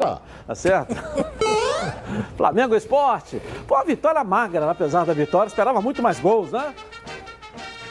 [0.00, 0.94] Tá certo?
[2.36, 3.40] Flamengo Esporte.
[3.66, 6.74] Pô, a vitória magra, apesar da vitória, esperava muito mais gols, né?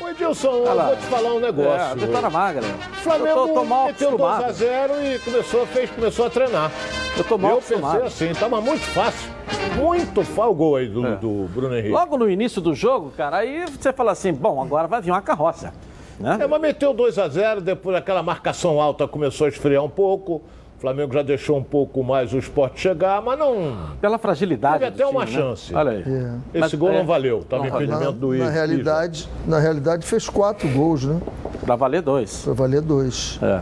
[0.02, 2.02] Ô Edilson, eu vou te falar um negócio.
[2.02, 2.64] É, vitória magra.
[3.04, 6.72] Flamengo eu tô, tô mal meteu 2x0 e começou, fez, começou a treinar.
[7.18, 9.30] Eu tô mal Eu pensei assim, tava muito fácil.
[9.76, 11.16] Muito fácil o gol aí do, é.
[11.16, 11.92] do Bruno Henrique.
[11.92, 15.22] Logo no início do jogo, cara, aí você fala assim, bom, agora vai vir uma
[15.22, 15.74] carroça.
[16.20, 16.38] Né?
[16.42, 20.42] É, mas meteu 2x0, depois aquela marcação alta começou a esfriar um pouco.
[20.80, 23.76] O Flamengo já deixou um pouco mais o esporte chegar, mas não.
[24.00, 24.76] Pela fragilidade.
[24.76, 25.32] Teve até time, uma né?
[25.32, 25.76] chance.
[25.76, 26.04] Olha aí.
[26.04, 26.36] É.
[26.54, 27.40] Esse mas, gol é, não valeu.
[27.40, 31.20] Estava impedimento do na realidade, Na realidade, fez quatro gols, né?
[31.66, 32.44] Para valer dois.
[32.46, 33.38] Para valer dois.
[33.42, 33.62] É.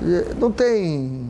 [0.00, 1.26] E não tem.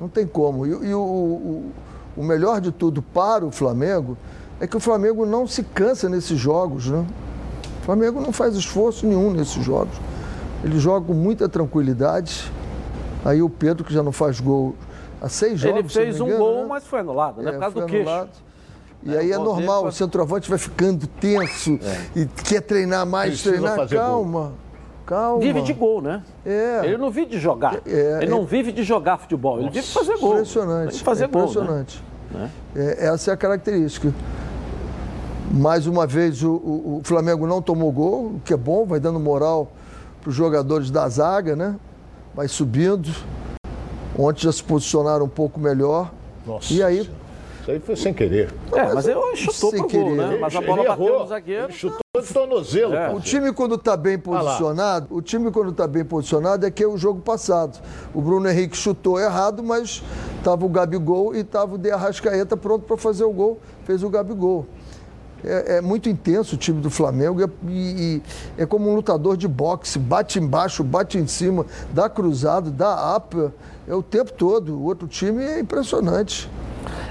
[0.00, 0.64] Não tem como.
[0.64, 1.72] E, e o, o,
[2.16, 4.16] o melhor de tudo para o Flamengo
[4.58, 7.04] é que o Flamengo não se cansa nesses jogos, né?
[7.82, 9.94] O Flamengo não faz esforço nenhum nesses jogos.
[10.64, 12.50] Ele joga com muita tranquilidade
[13.24, 14.74] Aí o Pedro, que já não faz gol
[15.20, 15.78] há seis jogos.
[15.78, 16.66] Ele fez engano, um gol, né?
[16.68, 17.50] mas foi anulado, né?
[17.50, 18.08] É, Por causa do queixo.
[18.08, 18.30] Anulado.
[19.02, 22.20] E é, aí é normal, o centroavante vai ficando tenso é.
[22.20, 23.88] e quer treinar mais, Precisa treinar.
[23.88, 24.40] Calma.
[24.40, 24.52] Gol.
[25.06, 25.40] Calma.
[25.40, 26.22] Vive de gol, né?
[26.44, 26.80] É.
[26.84, 27.76] Ele não vive de jogar.
[27.86, 30.34] É, é ele não vive de jogar futebol, ele vive de fazer gol.
[30.34, 31.02] Impressionante.
[31.02, 32.04] fazer é gol, impressionante.
[32.30, 32.50] Né?
[32.76, 34.12] É, essa é a característica.
[35.50, 39.00] Mais uma vez, o, o, o Flamengo não tomou gol, o que é bom, vai
[39.00, 39.72] dando moral
[40.20, 41.76] para os jogadores da zaga, né?
[42.38, 43.12] Vai subindo.
[44.16, 46.12] Ontem já se posicionaram um pouco melhor.
[46.46, 46.72] Nossa.
[46.72, 47.00] E aí.
[47.00, 48.54] Isso aí foi sem querer.
[48.72, 50.04] É, mas ele chutou sem pro querer.
[50.04, 50.38] gol, né?
[50.40, 51.20] Mas a bola ele bateu errou.
[51.20, 51.64] no zagueiro.
[51.64, 52.94] Ele chutou de tornozelo.
[52.94, 53.12] É.
[53.12, 56.86] O time quando está bem posicionado, o time quando está bem posicionado é que é
[56.86, 57.82] o jogo passado.
[58.14, 60.00] O Bruno Henrique chutou errado, mas
[60.36, 64.08] estava o Gabigol e estava o De Arrascaeta pronto para fazer o gol, fez o
[64.08, 64.64] Gabigol.
[65.44, 68.22] É, é, muito intenso o time do Flamengo e, e,
[68.60, 73.50] é como um lutador de boxe, bate embaixo, bate em cima, dá cruzado, dá up,
[73.86, 74.76] é o tempo todo.
[74.76, 76.50] O outro time é impressionante.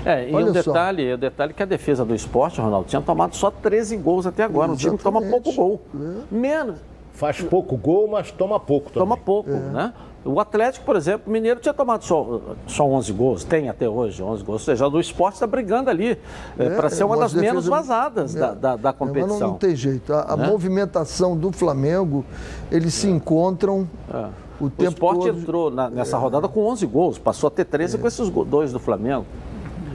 [0.06, 3.36] É, e o detalhe, o detalhe é que a defesa do esporte, Ronaldo, tinha tomado
[3.36, 4.72] só 13 gols até agora.
[4.72, 4.86] Exatamente.
[4.86, 5.82] Um time que toma pouco gol.
[5.96, 6.36] É.
[6.36, 6.78] Menos.
[7.14, 9.10] Faz pouco gol, mas toma pouco também.
[9.10, 9.54] Toma pouco, é.
[9.54, 9.94] né?
[10.28, 14.22] O Atlético, por exemplo, o Mineiro tinha tomado só, só 11 gols, tem até hoje
[14.22, 14.62] 11 gols.
[14.62, 16.18] Ou seja, o esporte está brigando ali
[16.60, 19.30] é, é para ser uma das menos vazadas é, da, da, da, competição.
[19.30, 20.14] Mas não, não, tem jeito.
[20.14, 20.48] A, a né?
[20.48, 22.26] movimentação do Flamengo,
[22.70, 24.28] eles se encontram é.
[24.60, 25.40] o tempo O esporte todo...
[25.40, 28.80] entrou na, nessa rodada com 11 gols, passou a ter 13 com esses dois do
[28.80, 29.26] Flamengo.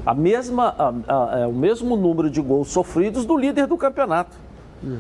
[0.04, 4.37] A mesma, a, a, é o mesmo número de gols sofridos do líder do campeonato.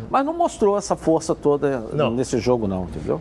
[0.08, 2.08] Mas não mostrou essa força toda não.
[2.10, 3.20] nesse jogo, não, entendeu?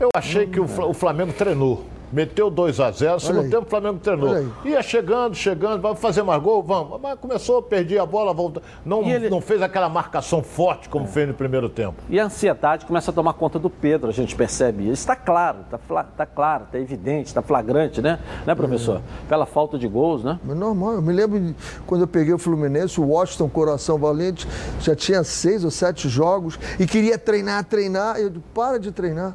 [0.00, 1.84] Eu achei que o Flamengo treinou.
[2.12, 4.46] Meteu 2 a 0 segundo tempo o Flamengo treinou.
[4.64, 6.60] Ia chegando, chegando, vamos fazer mais gol?
[6.60, 7.00] Vamos.
[7.00, 8.60] Mas começou, perdi a bola, volta.
[8.84, 9.30] Não, ele...
[9.30, 11.08] não fez aquela marcação forte como é.
[11.08, 12.02] fez no primeiro tempo.
[12.08, 15.02] E a ansiedade começa a tomar conta do Pedro, a gente percebe isso.
[15.02, 18.18] Está claro, está tá claro, está evidente, está flagrante, né?
[18.44, 18.96] Né, professor?
[18.96, 19.28] É.
[19.28, 20.40] Pela falta de gols, né?
[20.42, 20.94] Mas normal.
[20.94, 21.54] Eu me lembro
[21.86, 24.48] quando eu peguei o Fluminense, o Washington Coração Valente
[24.80, 28.18] já tinha seis ou sete jogos e queria treinar, treinar.
[28.18, 29.32] Eu para de treinar.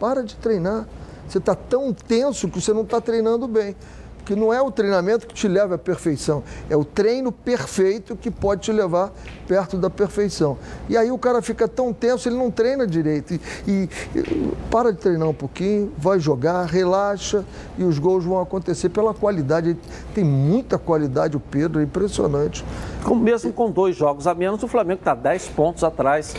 [0.00, 0.88] Para de treinar.
[1.28, 3.76] Você está tão tenso que você não está treinando bem.
[4.20, 8.30] Porque não é o treinamento que te leva à perfeição, é o treino perfeito que
[8.30, 9.10] pode te levar
[9.48, 10.58] perto da perfeição.
[10.88, 13.34] E aí o cara fica tão tenso, ele não treina direito.
[13.34, 13.88] E, e,
[14.70, 17.44] para de treinar um pouquinho, vai jogar, relaxa
[17.78, 19.76] e os gols vão acontecer pela qualidade.
[20.14, 22.64] Tem muita qualidade o Pedro, é impressionante.
[23.16, 26.34] Mesmo com dois jogos a menos, o Flamengo está 10 pontos atrás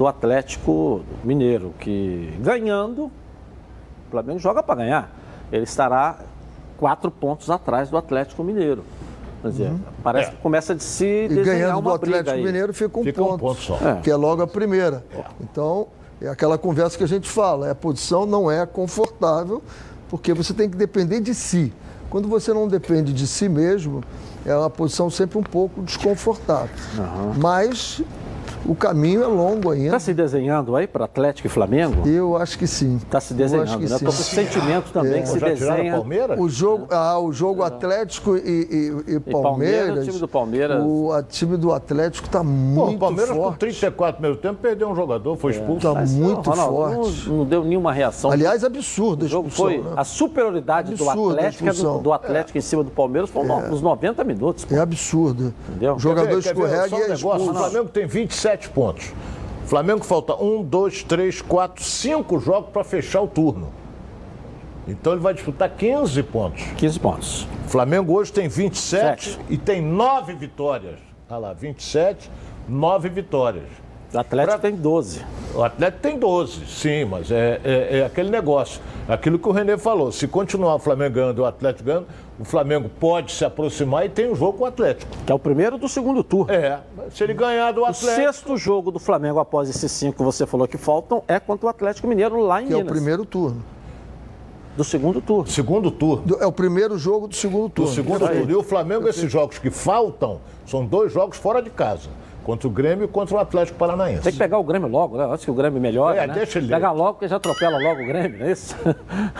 [0.00, 5.14] do Atlético Mineiro, que ganhando, o Flamengo joga para ganhar.
[5.52, 6.20] Ele estará
[6.78, 8.82] quatro pontos atrás do Atlético Mineiro.
[9.42, 9.80] Quer dizer, uhum.
[10.02, 10.32] parece é.
[10.32, 12.34] que começa de se e ganhando do Atlético.
[12.38, 13.76] Mineiro fica um fica ponto, um ponto só.
[13.76, 14.00] É.
[14.00, 15.04] que é logo a primeira.
[15.14, 15.22] É.
[15.42, 15.88] Então,
[16.18, 19.62] é aquela conversa que a gente fala, a posição não é confortável,
[20.08, 21.74] porque você tem que depender de si.
[22.08, 24.02] Quando você não depende de si mesmo,
[24.46, 26.74] é uma posição sempre um pouco desconfortável.
[26.96, 27.34] Uhum.
[27.36, 28.02] Mas
[28.66, 29.86] o caminho é longo ainda.
[29.86, 32.06] Está se desenhando aí para Atlético e Flamengo?
[32.06, 32.96] Eu acho que sim.
[32.96, 33.84] Está se desenhando, né?
[33.84, 35.22] Estou com o sentimento também é.
[35.22, 35.92] que se Já desenha.
[35.92, 36.38] Palmeiras?
[36.38, 39.42] O jogo, ah, o jogo Atlético e, e, e, Palmeiras.
[39.42, 39.98] Palmeiras.
[39.98, 40.82] O time do Palmeiras.
[40.84, 42.94] O a time do Atlético está muito forte.
[42.94, 43.52] O Palmeiras forte.
[43.52, 45.88] com 34 primeiro tempo perdeu um jogador, foi expulso.
[45.88, 46.06] Está é.
[46.06, 47.28] muito Ronaldo, forte.
[47.28, 48.30] Não, não, deu nenhuma reação.
[48.30, 49.24] Aliás, absurdo.
[49.24, 49.92] O jogo foi né?
[49.96, 52.60] a superioridade do Atlético, do, do, Atlético é.
[52.60, 53.68] em cima do Palmeiras foi é.
[53.68, 54.64] nos 90 minutos.
[54.64, 54.74] Pô.
[54.74, 55.54] É absurdo.
[55.68, 55.94] Entendeu?
[55.94, 57.50] O jogador escorrega e é expulso.
[57.50, 59.12] O Flamengo tem 27 pontos.
[59.66, 63.72] Flamengo falta um, dois, três, quatro, cinco jogos para fechar o turno.
[64.88, 66.62] Então ele vai disputar 15 pontos.
[66.76, 67.48] 15 pontos.
[67.66, 69.40] O Flamengo hoje tem 27 Sete.
[69.48, 70.98] e tem nove vitórias.
[71.28, 72.28] Olha lá, 27,
[72.68, 73.68] nove vitórias.
[74.12, 74.70] O Atlético pra...
[74.70, 75.24] tem 12.
[75.54, 78.80] O Atlético tem 12, sim, mas é, é, é, aquele negócio.
[79.08, 80.12] Aquilo que o Renê falou.
[80.12, 82.06] Se continuar o Flamengo ganhando e o Atlético ganhando,
[82.38, 85.10] o Flamengo pode se aproximar e tem um jogo com o Atlético.
[85.26, 86.52] Que é o primeiro do segundo turno.
[86.52, 86.78] É,
[87.10, 88.12] se ele ganhar do Atlético...
[88.12, 91.66] O sexto jogo do Flamengo após esses cinco que você falou que faltam é contra
[91.66, 92.86] o Atlético Mineiro lá em que Minas.
[92.86, 93.62] é o primeiro turno.
[94.76, 95.46] Do segundo turno.
[95.50, 96.22] Segundo turno.
[96.24, 97.90] Do, é o primeiro jogo do segundo turno.
[97.90, 98.50] Do segundo turno.
[98.50, 102.08] E o Flamengo, esses jogos que faltam, são dois jogos fora de casa.
[102.44, 104.22] Contra o Grêmio e contra o Atlético Paranaense.
[104.22, 105.24] Tem que pegar o Grêmio logo, né?
[105.24, 106.34] Antes que o Grêmio melhore, é, né?
[106.34, 106.68] deixa ele.
[106.68, 108.74] Pegar logo, porque já atropela logo o Grêmio, não é isso?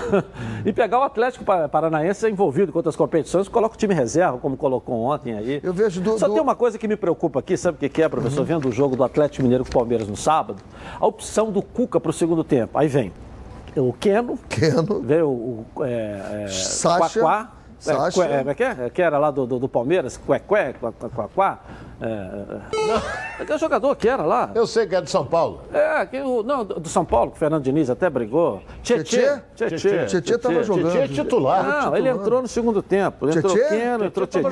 [0.64, 5.02] e pegar o Atlético Paranaense envolvido com outras competições, coloca o time reserva, como colocou
[5.02, 5.61] ontem aí.
[5.62, 6.35] Eu vejo do, Só do...
[6.35, 8.41] tem uma coisa que me preocupa aqui, sabe o que é, professor?
[8.41, 8.47] Uhum.
[8.47, 10.62] Vendo o jogo do Atlético Mineiro com o Palmeiras no sábado,
[10.99, 12.79] a opção do Cuca para o segundo tempo.
[12.79, 13.12] Aí vem
[13.76, 15.00] o Keno, Keno.
[15.00, 18.24] veio o é, é, Sacha, Quaquá, Sacha.
[18.24, 20.74] É, é, é, que era lá do, do, do Palmeiras, Cuecué,
[21.14, 21.58] Quaquá.
[22.02, 24.50] É, aquele jogador que era lá.
[24.54, 25.62] Eu sei que é de São Paulo.
[25.72, 28.62] É, que o, não, do São Paulo, que o Fernando Diniz até brigou.
[28.82, 29.40] Tietê?
[29.54, 30.06] Tietê.
[30.06, 30.92] Tietê estava jogando.
[30.92, 31.62] Tietê é titular.
[31.62, 31.98] Não, titular.
[31.98, 33.28] ele entrou no segundo tempo.
[33.28, 34.50] Ele entrou Keno, entrou Tietê.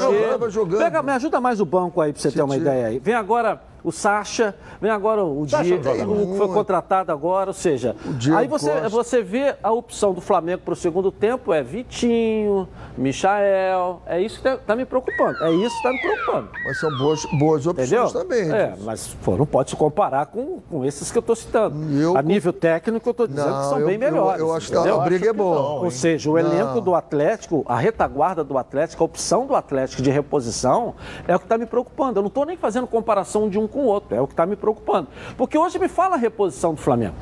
[0.50, 0.78] Jogando.
[0.78, 2.38] Pega, me ajuda mais o banco aí pra você Tietê.
[2.38, 2.98] ter uma ideia aí.
[2.98, 7.96] Vem agora o Sacha, vem agora o Diego, o que foi contratado agora, ou seja,
[8.36, 14.02] aí você, você vê a opção do Flamengo para o segundo tempo é Vitinho, Michael,
[14.06, 16.48] é isso que está tá me preocupando, é isso que está me preocupando.
[16.64, 18.10] Mas são boas, boas opções Entendeu?
[18.10, 18.52] também.
[18.52, 21.76] É, mas pô, não pode se comparar com, com esses que eu estou citando.
[21.98, 24.40] Eu, a nível técnico, eu estou dizendo não, que são eu, bem melhores.
[24.40, 25.80] Eu, eu acho que a briga é boa.
[25.82, 26.40] Ou seja, o não.
[26.40, 30.94] elenco do Atlético, a retaguarda do Atlético, a opção do Atlético de reposição
[31.26, 32.18] é o que está me preocupando.
[32.18, 34.14] Eu não estou nem fazendo comparação de um com o outro.
[34.14, 35.08] É o que está me preocupando.
[35.36, 37.14] Porque hoje me fala a reposição do Flamengo.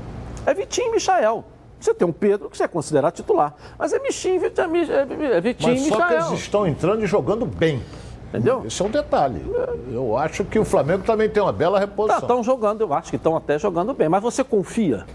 [0.44, 1.44] É Vitinho e Michael.
[1.78, 3.54] Você tem um Pedro que você é considerado titular.
[3.78, 5.90] Mas é Vitinho, é Vitinho mas e Michael.
[5.90, 7.82] Só que eles estão entrando e jogando bem.
[8.28, 8.64] Entendeu?
[8.66, 9.40] Esse é um detalhe.
[9.90, 12.20] Eu acho que o Flamengo também tem uma bela reposição.
[12.20, 14.08] Estão tá, jogando, eu acho que estão até jogando bem.
[14.08, 15.06] Mas você confia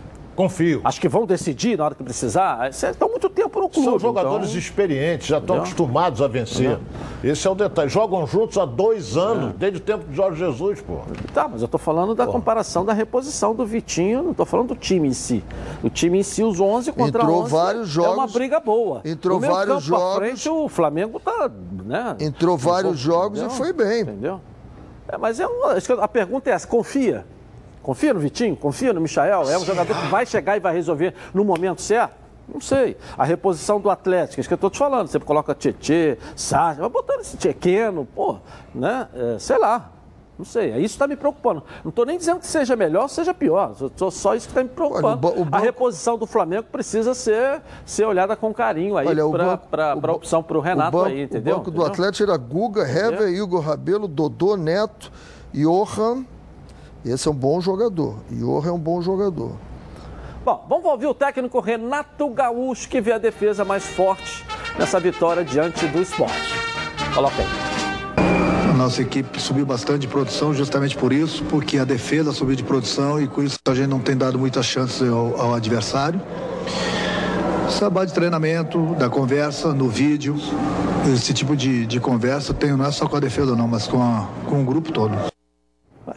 [0.42, 0.82] Confio.
[0.84, 2.68] Acho que vão decidir na hora que precisar.
[2.70, 3.90] Estão muito tempo no clube.
[3.90, 4.60] São jogadores então...
[4.60, 6.80] experientes, já estão acostumados a vencer.
[7.24, 7.90] Esse é o detalhe.
[7.90, 9.54] Jogam juntos há dois anos, é.
[9.58, 11.00] desde o tempo de Jorge Jesus, pô.
[11.32, 12.32] Tá, mas eu estou falando da pô.
[12.32, 15.44] comparação da reposição do Vitinho, não estou falando do time em si.
[15.84, 19.02] O time em si, os 11 contra Entrou 11, vários jogos, é uma briga boa.
[19.06, 20.18] Entrou vários jogos.
[20.18, 21.52] Frente, o Flamengo tá,
[21.86, 22.16] né?
[22.20, 23.56] Entrou vários jogos entendeu?
[23.56, 24.02] e foi bem.
[24.02, 24.42] Entendeu?
[25.08, 27.26] É, mas é uma, a pergunta é essa, confia?
[27.82, 28.56] Confia no Vitinho?
[28.56, 29.50] Confia no Michael?
[29.50, 32.22] É um jogador que vai chegar e vai resolver no momento certo?
[32.52, 32.98] Não sei.
[33.18, 35.08] A reposição do Atlético, isso que eu estou te falando.
[35.08, 38.38] Você coloca Tietê, Sartre, vai botando esse Tchequeno, pô,
[38.76, 39.08] né?
[39.14, 39.92] É, sei lá.
[40.38, 41.62] Não sei, é isso que está me preocupando.
[41.84, 43.76] Não estou nem dizendo que seja melhor ou seja pior.
[43.96, 45.28] Só, só isso que está me preocupando.
[45.28, 45.56] Olha, banco...
[45.56, 49.08] A reposição do Flamengo precisa ser, ser olhada com carinho aí
[49.70, 51.56] para a opção para o Renato banco, aí, entendeu?
[51.56, 55.12] O banco do Atlético era Guga, Hever, Igor Rabelo, Dodô, Neto,
[55.54, 56.26] Johan.
[57.06, 58.18] Esse é um bom jogador.
[58.32, 59.54] Iorra é um bom jogador.
[60.44, 64.46] Bom, vamos ouvir o técnico Renato Gaúcho, que vê a defesa mais forte
[64.78, 66.54] nessa vitória diante do esporte.
[67.14, 67.72] Coloca aí.
[68.70, 72.64] A nossa equipe subiu bastante de produção justamente por isso, porque a defesa subiu de
[72.64, 76.22] produção e com isso a gente não tem dado muitas chances ao, ao adversário.
[77.78, 80.36] Trabalho de treinamento, da conversa, no vídeo,
[81.12, 84.00] esse tipo de, de conversa tenho não é só com a defesa não, mas com,
[84.00, 85.18] a, com o grupo todo.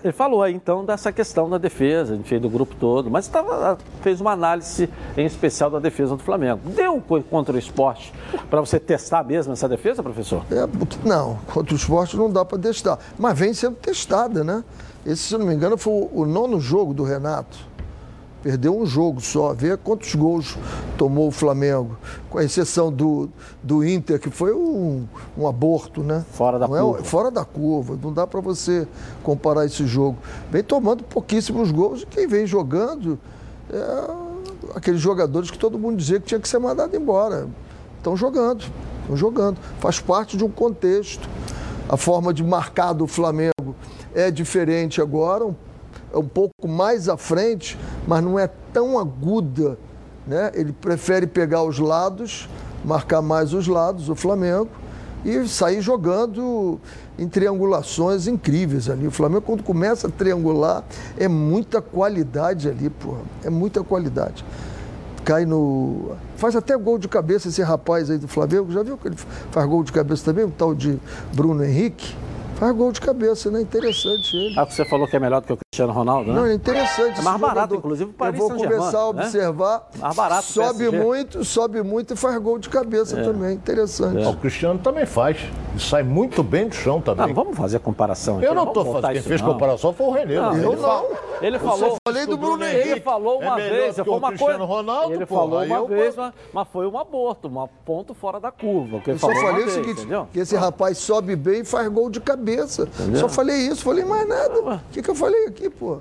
[0.05, 4.21] Ele falou aí então dessa questão da defesa, enfim, do grupo todo, mas tava, fez
[4.21, 4.87] uma análise
[5.17, 6.61] em especial da defesa do Flamengo.
[6.77, 8.13] Deu contra o esporte
[8.51, 10.45] para você testar mesmo essa defesa, professor?
[10.51, 10.69] É,
[11.09, 14.63] não, contra o esporte não dá para testar, mas vem sendo testada, né?
[15.07, 17.57] Esse, se não me engano, foi o nono jogo do Renato.
[18.45, 19.55] Perdeu um jogo só.
[19.55, 20.59] Vê quantos gols
[20.99, 21.97] tomou o Flamengo.
[22.29, 23.31] Com exceção do,
[23.63, 26.23] do Inter, que foi um, um aborto, né?
[26.31, 27.01] Fora da Não curva.
[27.01, 27.99] É, fora da curva.
[28.03, 28.87] Não dá para você
[29.23, 30.19] comparar esse jogo.
[30.51, 33.19] Vem tomando pouquíssimos gols e quem vem jogando
[33.73, 34.25] é
[34.75, 37.49] aqueles jogadores que todo mundo dizia que tinha que ser mandado embora.
[37.97, 38.63] Estão jogando.
[39.01, 39.57] Estão jogando.
[39.81, 41.27] Faz parte de um contexto.
[41.89, 43.75] A forma de marcar do Flamengo
[44.15, 45.55] é diferente agora, um
[46.15, 49.77] é um pouco mais à frente, mas não é tão aguda.
[50.27, 50.53] Né?
[50.55, 52.49] Ele prefere pegar os lados,
[52.85, 54.71] marcar mais os lados, o Flamengo,
[55.25, 56.79] e sair jogando
[57.19, 59.07] em triangulações incríveis ali.
[59.07, 60.85] O Flamengo, quando começa a triangular,
[61.19, 63.23] é muita qualidade ali, porra.
[63.43, 64.45] É muita qualidade.
[65.25, 66.13] Cai no.
[66.37, 68.71] Faz até gol de cabeça esse rapaz aí do Flamengo.
[68.71, 69.17] Já viu que ele
[69.51, 70.45] faz gol de cabeça também?
[70.45, 70.99] O tal de
[71.35, 72.15] Bruno Henrique.
[72.65, 73.61] Faz gol de cabeça, né?
[73.61, 74.59] Interessante ele.
[74.59, 76.41] Ah, você falou que é melhor do que o Cristiano Ronaldo, né?
[76.41, 77.21] Não, é interessante.
[77.21, 77.77] É mais barato, jogador.
[77.77, 79.09] inclusive, o Paris Eu vou começar a né?
[79.09, 79.89] observar.
[79.93, 80.01] Né?
[80.01, 80.45] Mais barato.
[80.45, 83.23] Sobe muito, sobe muito e faz gol de cabeça é.
[83.23, 83.53] também.
[83.53, 84.23] Interessante.
[84.23, 84.27] É.
[84.27, 85.37] O Cristiano também faz.
[85.77, 87.27] E sai muito bem do chão também.
[87.27, 88.47] Não, vamos fazer a comparação aqui.
[88.47, 89.13] Eu não estou fazendo.
[89.13, 89.53] Quem fez não.
[89.53, 90.37] comparação foi o René.
[90.37, 91.07] Não, eu não.
[91.43, 91.89] Ele falou.
[91.89, 92.89] Eu falei do Bruno Henrique.
[92.89, 93.97] Ele falou uma é vez.
[93.97, 94.65] Foi uma coisa.
[94.65, 95.87] Ronaldo, ele pô, falou uma eu...
[95.87, 99.01] vez, mas, mas, foi um aborto, um ponto fora da curva.
[99.01, 102.21] Que eu só falei o seguinte: que esse rapaz sobe bem e faz gol de
[102.21, 102.54] cabeça.
[102.55, 103.21] Entendeu?
[103.21, 104.61] Só falei isso, falei mais nada.
[104.61, 106.01] O que, que eu falei aqui, pô?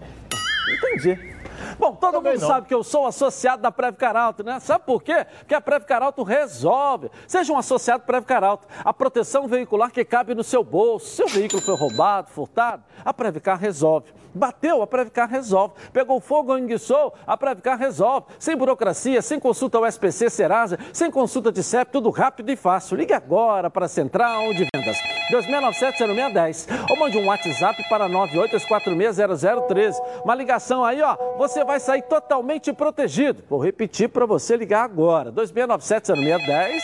[0.78, 1.34] Entendi.
[1.80, 2.48] Bom, todo Também mundo não.
[2.48, 4.60] sabe que eu sou associado da Preve Caralto, né?
[4.60, 5.26] Sabe por quê?
[5.40, 7.10] Porque a Preve Caralto resolve.
[7.28, 8.68] Seja um associado Preve Caralto.
[8.84, 11.08] A proteção veicular que cabe no seu bolso.
[11.16, 14.14] Seu veículo foi roubado, furtado, a Previcar resolve.
[14.34, 15.74] Bateu, a Previcar resolve.
[15.92, 18.28] Pegou fogo ou enguiçou, a Previcar resolve.
[18.40, 22.98] Sem burocracia, sem consulta ao SPC Serasa, sem consulta de CEP, tudo rápido e fácil.
[22.98, 24.98] Ligue agora para a Central de Vendas
[25.32, 29.94] 2697-0610 ou mande um WhatsApp para 982460013.
[30.24, 33.44] Uma ligação aí, ó, você vai sair totalmente protegido.
[33.50, 35.32] Vou repetir para você ligar agora.
[35.32, 36.82] 2697-0610.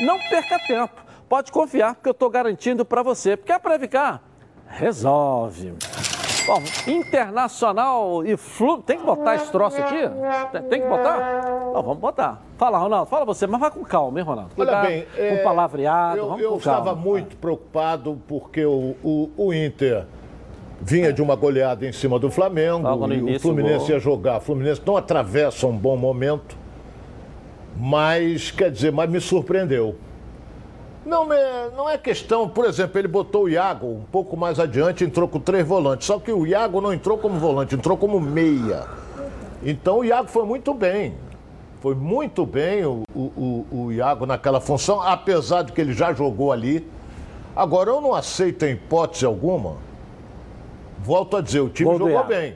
[0.00, 1.02] Não perca tempo.
[1.28, 3.36] Pode confiar, porque eu estou garantindo para você.
[3.36, 4.22] Porque a Previcar
[4.66, 5.74] resolve.
[6.46, 8.82] Bom, Internacional e Flu.
[8.82, 10.02] Tem que botar esse troço aqui?
[10.68, 11.42] Tem que botar?
[11.72, 12.42] Não, vamos botar.
[12.58, 13.08] Fala, Ronaldo.
[13.08, 14.54] Fala você, mas vai com calma, hein, Ronaldo?
[14.54, 16.18] Cuidado, Olha bem, com é, palavreado.
[16.18, 20.04] Eu, eu com estava muito preocupado porque o, o, o Inter
[20.80, 22.88] vinha de uma goleada em cima do Flamengo.
[23.12, 24.38] e o Fluminense ia jogar.
[24.38, 26.56] O Fluminense não atravessa um bom momento.
[27.76, 29.96] Mas, quer dizer, mas me surpreendeu.
[31.04, 35.04] Não é, não é questão, por exemplo, ele botou o Iago um pouco mais adiante,
[35.04, 36.06] entrou com três volantes.
[36.06, 38.86] Só que o Iago não entrou como volante, entrou como meia.
[39.62, 41.14] Então o Iago foi muito bem.
[41.80, 46.52] Foi muito bem o, o, o, Iago naquela função, apesar de que ele já jogou
[46.52, 46.86] ali.
[47.56, 49.78] Agora, eu não aceito em hipótese alguma.
[51.00, 52.54] Volto a dizer, o time Gol jogou bem.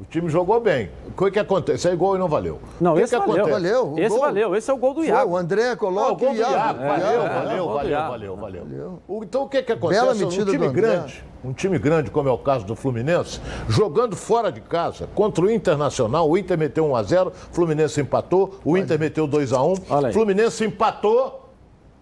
[0.00, 0.90] O time jogou bem.
[1.08, 1.88] O que, que acontece?
[1.88, 2.60] Aí gol e não valeu.
[2.80, 3.48] Não, que esse que valeu.
[3.48, 3.94] valeu.
[3.98, 4.20] Esse gol.
[4.20, 4.54] valeu.
[4.54, 5.22] Esse é o gol do Iago.
[5.22, 6.52] Foi, o André coloca ah, o gol do Iago.
[6.52, 6.82] Iago.
[6.82, 7.66] É, valeu, é, valeu, é, valeu,
[8.06, 10.00] valeu, valeu, valeu, Então o que, que acontece?
[10.00, 14.52] Bela um time grande, um time grande, como é o caso do Fluminense, jogando fora
[14.52, 20.12] de casa contra o Internacional, o Inter meteu 1x0, Fluminense empatou, o Inter meteu 2x1,
[20.12, 21.48] Fluminense empatou.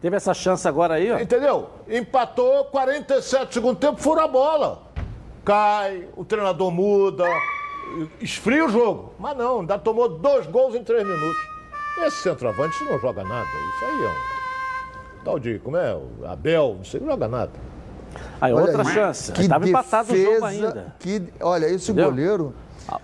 [0.02, 1.18] Teve essa chance agora aí, ó.
[1.18, 1.70] Entendeu?
[1.88, 4.82] Empatou, 47 segundo tempo, fura a bola.
[5.42, 7.24] Cai, o treinador muda,
[8.20, 9.14] esfria o jogo.
[9.18, 11.36] Mas não, ainda tomou dois gols em três minutos.
[12.04, 13.48] Esse centroavante não joga nada.
[13.74, 15.24] Isso aí é um.
[15.24, 15.94] Tal de, como é?
[15.94, 17.52] O Abel, não sei, não joga nada.
[18.40, 19.32] Aí, olha outra aí, chance.
[19.32, 20.94] Que Estava empatado o jogo ainda.
[20.98, 22.10] Que, olha, esse Entendeu?
[22.10, 22.54] goleiro.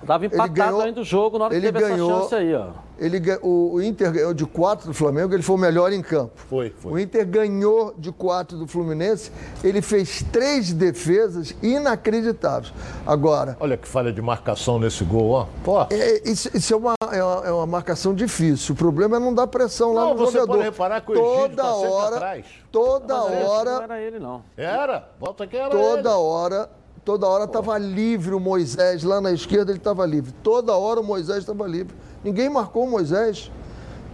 [0.00, 2.68] Estava empatado ganhou, ainda o jogo na hora que teve ganhou, essa chance aí, ó.
[2.98, 6.32] Ele, o, o Inter ganhou de 4 do Flamengo, ele foi o melhor em campo.
[6.36, 6.92] Foi, foi.
[6.92, 9.32] O Inter ganhou de 4 do Fluminense,
[9.64, 12.72] ele fez três defesas inacreditáveis.
[13.04, 13.56] Agora.
[13.58, 15.46] Olha que falha de marcação nesse gol, ó.
[15.64, 15.82] Pô.
[15.90, 18.74] É, isso, isso é, uma, é, uma, é, uma, marcação difícil.
[18.74, 20.58] O problema é não dar pressão lá não, no você jogador.
[20.58, 22.46] Pode reparar que o toda tá hora, atrás.
[22.70, 23.70] toda hora.
[23.70, 24.44] Não era ele, não.
[24.56, 26.18] Era, volta que era Toda ele.
[26.18, 26.70] hora
[27.04, 30.32] Toda hora estava livre o Moisés, lá na esquerda ele estava livre.
[30.42, 31.94] Toda hora o Moisés estava livre.
[32.22, 33.50] Ninguém marcou o Moisés.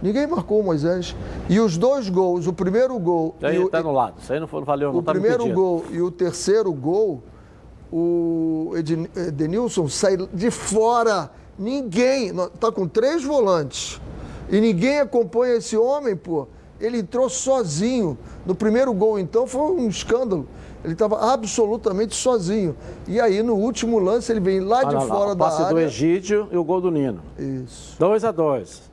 [0.01, 1.15] Ninguém marcou o Moisés.
[1.47, 3.35] E os dois gols, o primeiro gol.
[3.37, 5.85] Isso aí está no lado, isso aí não foi, valeu, não O tá primeiro gol
[5.91, 7.21] e o terceiro gol,
[7.91, 11.29] o Edenilson sai de fora.
[11.59, 12.29] Ninguém.
[12.29, 14.01] Está com três volantes.
[14.49, 16.47] E ninguém acompanha esse homem, pô.
[16.79, 18.17] Ele entrou sozinho.
[18.45, 20.47] No primeiro gol, então, foi um escândalo.
[20.83, 22.75] Ele estava absolutamente sozinho.
[23.07, 25.35] E aí, no último lance, ele vem lá ah, de não, fora não.
[25.35, 25.73] da passe área.
[25.73, 27.21] do Egídio e o gol do Nino.
[27.37, 27.97] Isso.
[27.99, 28.91] 2 a 2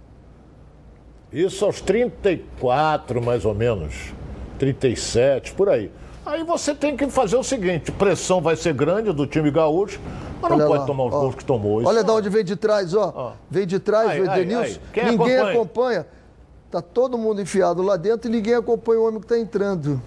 [1.33, 4.13] Isso aos 34, mais ou menos.
[4.59, 5.91] 37, por aí.
[6.25, 10.01] Aí você tem que fazer o seguinte: pressão vai ser grande do time gaúcho,
[10.43, 11.21] mas não Olha pode lá, tomar os ó.
[11.21, 11.81] gols que tomou.
[11.81, 13.13] Isso Olha de onde vem de trás, ó.
[13.15, 13.33] ó.
[13.49, 14.81] Vem de trás ai, o Edenilson.
[14.97, 15.51] Ninguém acompanha.
[15.53, 16.07] acompanha.
[16.69, 20.03] Tá todo mundo enfiado lá dentro e ninguém acompanha o homem que está entrando.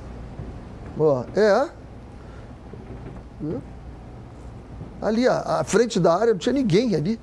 [1.00, 1.70] Ó, é.
[5.02, 7.20] Ali, à frente da área, não tinha ninguém ali.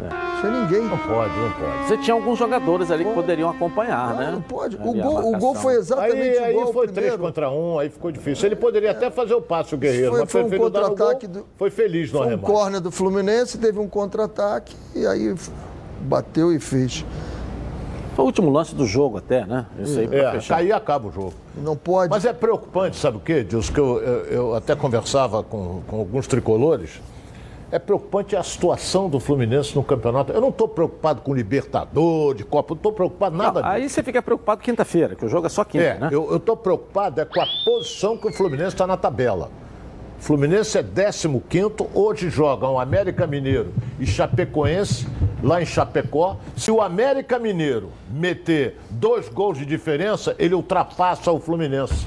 [0.00, 0.02] É.
[0.02, 0.82] Não tinha ninguém.
[0.82, 1.86] Não pode, não pode.
[1.86, 4.30] Você tinha alguns jogadores ali que poderiam acompanhar, não, né?
[4.32, 4.76] Não pode.
[4.76, 8.10] O gol, o gol, foi exatamente aí, igual Aí foi três contra um, aí ficou
[8.10, 8.46] difícil.
[8.46, 11.26] Ele poderia até fazer o passo, o Guerreiro, foi, mas foi um contra-ataque.
[11.28, 11.46] Do...
[11.56, 12.50] Foi feliz no foi arremate.
[12.50, 15.34] um corner do Fluminense, teve um contra-ataque e aí
[16.00, 17.04] bateu e fez.
[18.20, 19.66] Foi o último lance do jogo até, né?
[19.78, 21.32] Isso aí é, cair acaba o jogo.
[21.56, 22.10] Não pode.
[22.10, 23.70] Mas é preocupante, sabe o quê, Deus?
[23.70, 27.00] Que eu, eu, eu, até conversava com, com alguns tricolores.
[27.72, 30.32] É preocupante a situação do Fluminense no campeonato.
[30.32, 34.02] Eu não estou preocupado com Libertador, de Copa, não estou preocupado nada não, Aí você
[34.02, 36.08] fica preocupado quinta-feira, que o jogo é só quinta, é, né?
[36.10, 39.50] Eu estou preocupado é com a posição que o Fluminense está na tabela.
[40.20, 41.40] Fluminense é 15,
[41.94, 45.08] hoje jogam América Mineiro e Chapecoense,
[45.42, 46.36] lá em Chapecó.
[46.54, 52.06] Se o América Mineiro meter dois gols de diferença, ele ultrapassa o Fluminense.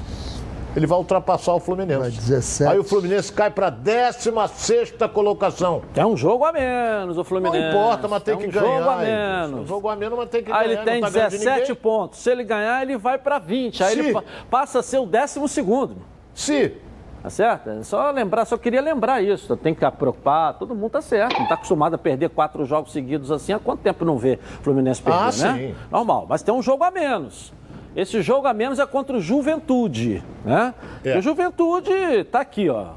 [0.76, 2.00] Ele vai ultrapassar o Fluminense.
[2.00, 2.72] Vai 17.
[2.72, 5.82] Aí o Fluminense cai para a 16 colocação.
[5.94, 7.60] É um jogo a menos o Fluminense.
[7.60, 8.78] Não importa, mas tem é um que ganhar.
[8.78, 9.60] Jogo a menos.
[9.60, 10.82] Um jogo a menos, mas tem que Aí ganhar.
[10.82, 12.20] ele tem tá 17 pontos.
[12.20, 13.84] Se ele ganhar, ele vai para 20.
[13.84, 14.00] Aí Se...
[14.00, 14.18] ele
[14.50, 15.96] passa a ser o 12 segundo.
[16.34, 16.76] Se
[17.24, 17.70] Tá certo?
[17.70, 19.56] É só lembrar, só queria lembrar isso.
[19.56, 21.38] Tem que ficar preocupado, todo mundo tá certo.
[21.38, 23.54] Não tá acostumado a perder quatro jogos seguidos assim.
[23.54, 25.30] Há quanto tempo não vê Fluminense perder, ah, né?
[25.32, 25.74] Sim.
[25.90, 26.26] Normal.
[26.28, 27.50] Mas tem um jogo a menos.
[27.96, 30.74] Esse jogo a menos é contra o Juventude, né?
[31.02, 31.14] É.
[31.14, 32.88] E o Juventude tá aqui, ó.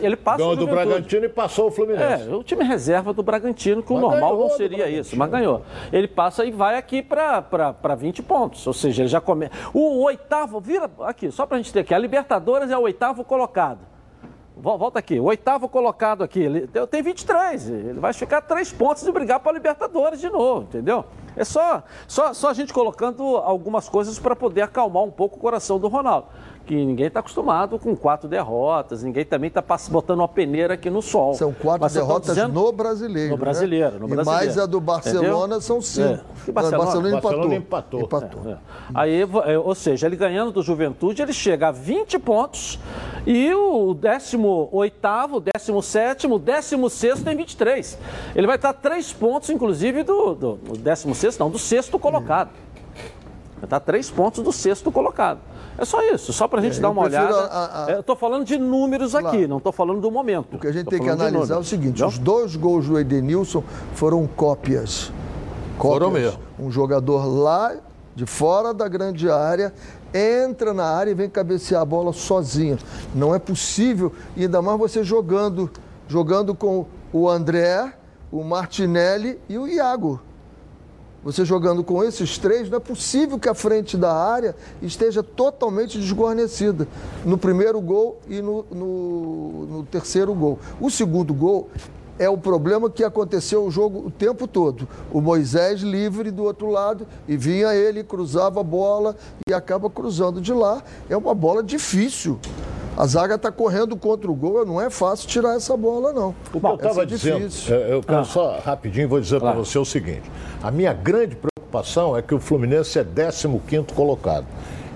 [0.00, 2.28] Ele passa Ganhou do Bragantino e passou o Fluminense.
[2.28, 5.62] É, o time reserva do Bragantino, que mas o normal não seria isso, mas ganhou.
[5.92, 8.66] Ele passa e vai aqui para 20 pontos.
[8.66, 9.52] Ou seja, ele já começa.
[9.72, 11.94] O oitavo, vira aqui, só para a gente ter aqui.
[11.94, 13.80] A Libertadores é o oitavo colocado.
[14.56, 17.70] Volta aqui, o oitavo colocado aqui, ele tem 23.
[17.70, 21.04] Ele vai ficar três pontos de brigar para a Libertadores de novo, entendeu?
[21.36, 25.40] É só, só, só a gente colocando algumas coisas para poder acalmar um pouco o
[25.40, 26.28] coração do Ronaldo
[26.66, 31.02] que ninguém está acostumado com quatro derrotas, ninguém também está botando uma peneira aqui no
[31.02, 31.34] sol.
[31.34, 32.52] São quatro Mas derrotas dizendo...
[32.52, 33.30] no brasileiro.
[33.30, 33.98] No brasileiro, né?
[34.00, 34.42] no brasileiro.
[34.42, 35.60] E mais a do Barcelona Entendeu?
[35.60, 36.24] são cinco.
[36.48, 36.52] É.
[36.52, 36.84] Barcelona?
[36.84, 37.30] Barcelona empatou.
[37.30, 38.00] Barcelona empatou.
[38.00, 38.42] empatou.
[38.46, 38.58] É, é.
[38.94, 42.78] Aí, é, ou seja, ele ganhando do Juventude, ele chega a 20 pontos
[43.26, 47.98] e o 18 17 16 tem 23.
[48.34, 52.50] Ele vai estar três pontos, inclusive, do, do, do 16 não, do sexto colocado.
[53.56, 55.40] Vai estar três pontos do sexto colocado.
[55.76, 57.34] É só isso, só para a gente é, dar uma olhada.
[57.34, 57.90] A, a...
[57.90, 59.28] É, eu estou falando de números claro.
[59.28, 60.54] aqui, não estou falando do momento.
[60.54, 63.62] O que a gente tem que analisar é o seguinte: os dois gols do Edenilson
[63.94, 65.12] foram cópias.
[65.76, 65.92] cópias.
[65.92, 66.38] Foram mesmo.
[66.58, 67.74] Um jogador lá
[68.14, 69.72] de fora da grande área
[70.14, 72.78] entra na área e vem cabecear a bola sozinho.
[73.12, 75.68] Não é possível, e ainda mais você jogando,
[76.06, 77.92] jogando com o André,
[78.30, 80.20] o Martinelli e o Iago.
[81.24, 85.98] Você jogando com esses três, não é possível que a frente da área esteja totalmente
[85.98, 86.86] desguarnecida
[87.24, 90.58] no primeiro gol e no, no, no terceiro gol.
[90.78, 91.70] O segundo gol
[92.18, 94.86] é o problema que aconteceu o jogo o tempo todo.
[95.10, 99.16] O Moisés livre do outro lado e vinha ele, cruzava a bola
[99.48, 100.82] e acaba cruzando de lá.
[101.08, 102.38] É uma bola difícil.
[102.96, 106.34] A zaga está correndo contra o gol, não é fácil tirar essa bola, não.
[106.52, 107.48] O que eu estava é dizendo,
[107.88, 108.24] eu quero ah.
[108.24, 109.56] só rapidinho vou dizer claro.
[109.56, 110.22] para você o seguinte:
[110.62, 113.48] a minha grande preocupação é que o Fluminense é 15
[113.94, 114.46] colocado.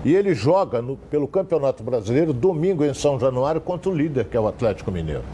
[0.05, 4.37] E ele joga no, pelo Campeonato Brasileiro domingo em São Januário contra o líder, que
[4.37, 5.25] é o Atlético Mineiro.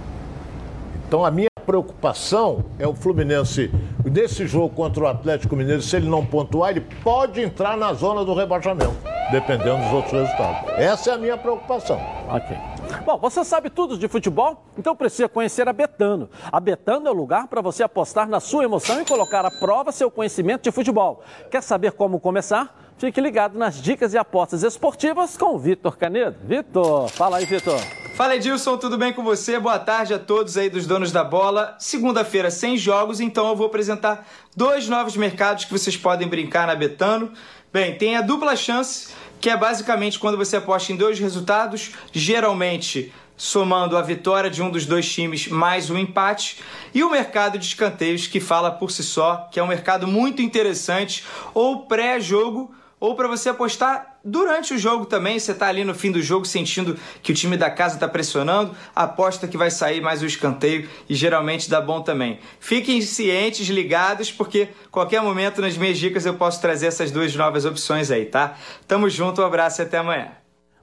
[1.06, 3.70] Então a minha preocupação é o Fluminense,
[4.04, 8.24] nesse jogo contra o Atlético Mineiro, se ele não pontuar, ele pode entrar na zona
[8.24, 10.70] do rebaixamento dependendo dos outros resultados.
[10.76, 12.00] Essa é a minha preocupação.
[12.28, 12.56] Ok.
[13.04, 14.64] Bom, você sabe tudo de futebol?
[14.78, 16.28] Então precisa conhecer a Betano.
[16.52, 19.92] A Betano é o lugar para você apostar na sua emoção e colocar à prova
[19.92, 21.22] seu conhecimento de futebol.
[21.50, 22.78] Quer saber como começar?
[22.96, 26.36] Fique ligado nas dicas e apostas esportivas com o Vitor Canedo.
[26.44, 28.03] Vitor, fala aí, Vitor.
[28.14, 29.58] Fala Edilson, tudo bem com você?
[29.58, 31.74] Boa tarde a todos aí dos donos da bola.
[31.80, 34.24] Segunda-feira sem jogos, então eu vou apresentar
[34.54, 37.32] dois novos mercados que vocês podem brincar na Betano.
[37.72, 39.08] Bem, tem a dupla chance,
[39.40, 44.70] que é basicamente quando você aposta em dois resultados, geralmente somando a vitória de um
[44.70, 46.60] dos dois times mais o um empate,
[46.94, 50.40] e o mercado de escanteios que fala por si só, que é um mercado muito
[50.40, 55.38] interessante, ou pré-jogo ou para você apostar durante o jogo também.
[55.38, 58.74] Você está ali no fim do jogo sentindo que o time da casa está pressionando,
[58.94, 62.38] aposta que vai sair mais o escanteio e geralmente dá bom também.
[62.58, 67.64] Fiquem cientes, ligados, porque qualquer momento nas minhas dicas eu posso trazer essas duas novas
[67.64, 68.56] opções aí, tá?
[68.88, 70.32] Tamo junto, um abraço e até amanhã.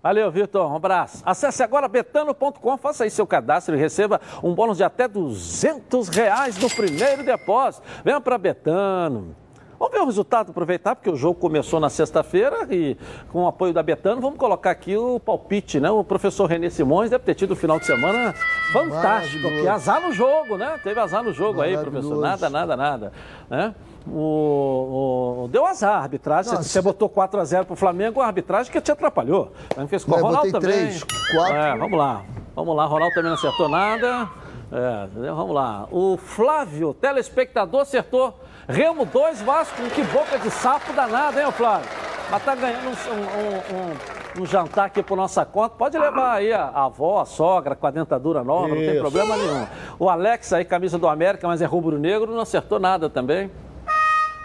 [0.03, 0.71] Valeu, Vitor.
[0.71, 1.21] Um abraço.
[1.23, 6.57] Acesse agora betano.com, faça aí seu cadastro e receba um bônus de até 200 reais
[6.57, 7.85] no primeiro depósito.
[8.03, 9.35] Venha para Betano.
[9.81, 12.95] Vamos ver o resultado, aproveitar, porque o jogo começou na sexta-feira e
[13.31, 15.89] com o apoio da Betano, vamos colocar aqui o palpite, né?
[15.89, 18.31] O professor Renê Simões deve ter tido um final de semana
[18.71, 20.79] fantástico, que azar no jogo, né?
[20.83, 22.15] Teve azar no jogo aí, professor.
[22.21, 23.11] Nada, nada, nada.
[23.49, 23.73] Né?
[24.05, 26.53] O, o, deu azar a arbitragem.
[26.53, 26.61] Nossa.
[26.61, 29.51] Você botou 4x0 para o Flamengo, a arbitragem que te atrapalhou.
[29.75, 30.89] Não fez com o Ronaldo também.
[30.89, 31.55] 3, 4.
[31.55, 32.23] É, vamos lá.
[32.55, 34.29] Vamos lá, Ronaldo também não acertou nada.
[34.71, 35.87] É, vamos lá.
[35.89, 38.39] O Flávio, telespectador, acertou
[38.71, 41.89] Remo 2, Vasco, que boca de sapo danado, hein, Flávio?
[42.29, 45.75] Mas tá ganhando um, um, um, um jantar aqui por nossa conta.
[45.75, 48.75] Pode levar aí a, a avó, a sogra com a dentadura nova, Isso.
[48.75, 49.67] não tem problema nenhum.
[49.99, 53.51] O Alex aí, camisa do América, mas é rubro-negro, não acertou nada também.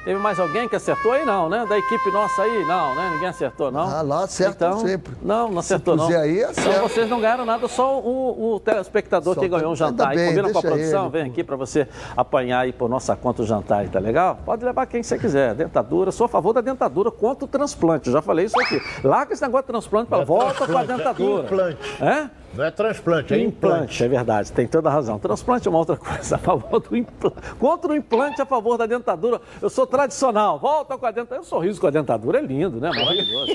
[0.07, 1.27] Teve mais alguém que acertou aí?
[1.27, 1.67] Não, né?
[1.69, 2.65] Da equipe nossa aí?
[2.65, 3.11] Não, né?
[3.15, 3.81] Ninguém acertou, não.
[3.81, 5.13] Ah, lá acertam então, sempre.
[5.21, 6.21] Não, não acertou, Se não.
[6.21, 6.71] aí, acerta.
[6.71, 10.15] Então vocês não ganharam nada, só o, o telespectador só que ganhou um jantar.
[10.15, 11.11] Bem, combina com a produção, ele.
[11.11, 14.39] vem aqui para você apanhar aí por nossa conta o jantar aí, tá legal?
[14.47, 15.57] Pode levar quem você quiser.
[15.57, 18.07] Dentadura, sou a favor da dentadura contra o transplante.
[18.07, 18.81] Eu já falei isso aqui.
[19.03, 21.43] Larga esse negócio de transplante para é volta com a dentadura.
[21.47, 21.79] Implante.
[22.01, 22.31] É?
[22.57, 23.75] Não é transplante, é implante.
[23.77, 24.05] implante.
[24.05, 25.19] É verdade, tem toda a razão.
[25.19, 26.37] Transplante é uma outra coisa.
[26.37, 27.37] A favor do implante.
[27.59, 29.41] Contra o implante, a favor da dentadura.
[29.61, 30.59] Eu sou tradicional.
[30.59, 31.43] Volta com a dentadura.
[31.43, 32.89] O sorriso com a dentadura é lindo, né?
[32.89, 33.53] Maravilhoso.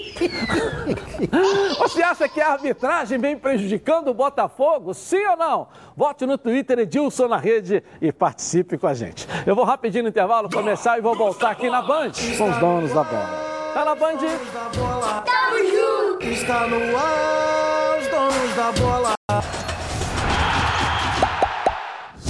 [1.79, 4.93] Você acha que a arbitragem vem prejudicando o Botafogo?
[4.93, 5.67] Sim ou não?
[5.95, 9.27] Vote no Twitter Edilson na rede e participe com a gente.
[9.45, 12.93] Eu vou rapidinho no intervalo começar e vou voltar aqui na Band com os donos
[12.93, 13.29] da bola.
[13.73, 14.17] Tá na Band?
[14.17, 16.25] Tamo junto!
[16.25, 17.90] Está no ar,
[18.31, 19.13] donos da bola.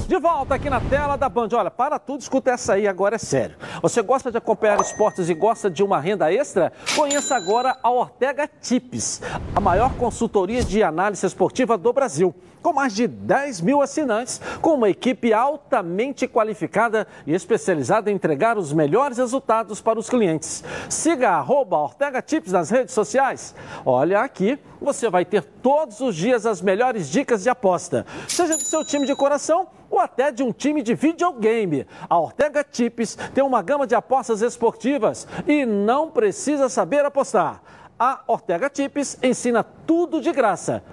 [0.08, 1.50] De volta aqui na tela da Band.
[1.54, 3.56] Olha, para tudo, escuta essa aí, agora é sério.
[3.82, 6.74] Você gosta de acompanhar esportes e gosta de uma renda extra?
[6.96, 9.22] Conheça agora a Ortega Tips,
[9.56, 14.76] a maior consultoria de análise esportiva do Brasil com mais de 10 mil assinantes, com
[14.76, 20.64] uma equipe altamente qualificada e especializada em entregar os melhores resultados para os clientes.
[20.90, 23.56] Siga a Ortega Tips nas redes sociais.
[23.86, 28.64] Olha aqui, você vai ter todos os dias as melhores dicas de aposta, seja do
[28.64, 31.86] seu time de coração ou até de um time de videogame.
[32.10, 37.62] A Ortega Tips tem uma gama de apostas esportivas e não precisa saber apostar.
[38.00, 40.84] A Ortega Tips ensina tudo de graça.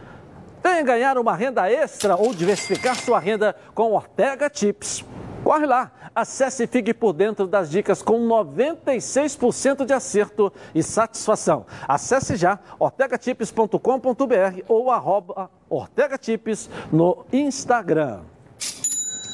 [0.63, 5.05] Venha ganhar uma renda extra ou diversificar sua renda com Ortega Tips.
[5.45, 11.65] Corre lá, acesse e fique por dentro das dicas com 96% de acerto e satisfação.
[11.87, 18.21] Acesse já ortegatips.com.br ou arroba ortegatips no Instagram.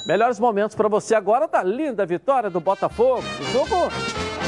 [0.07, 3.23] Melhores momentos para você agora da linda vitória do Botafogo.
[3.41, 3.75] O jogo.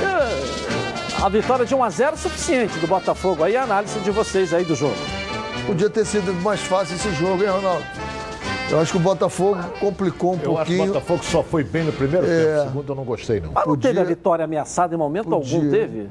[0.02, 3.42] Eh, a vitória de 1 a 0 suficiente do Botafogo.
[3.42, 5.25] Aí a análise de vocês aí do jogo.
[5.66, 7.84] Podia ter sido mais fácil esse jogo, hein, Ronaldo?
[8.70, 10.60] Eu acho que o Botafogo complicou um eu pouquinho.
[10.60, 12.28] Acho que o Botafogo só foi bem no primeiro é...
[12.28, 13.50] tempo, no segundo eu não gostei, não.
[13.52, 13.90] Mas não Podia...
[13.90, 15.56] teve a vitória ameaçada em momento Podia...
[15.56, 16.08] algum, teve?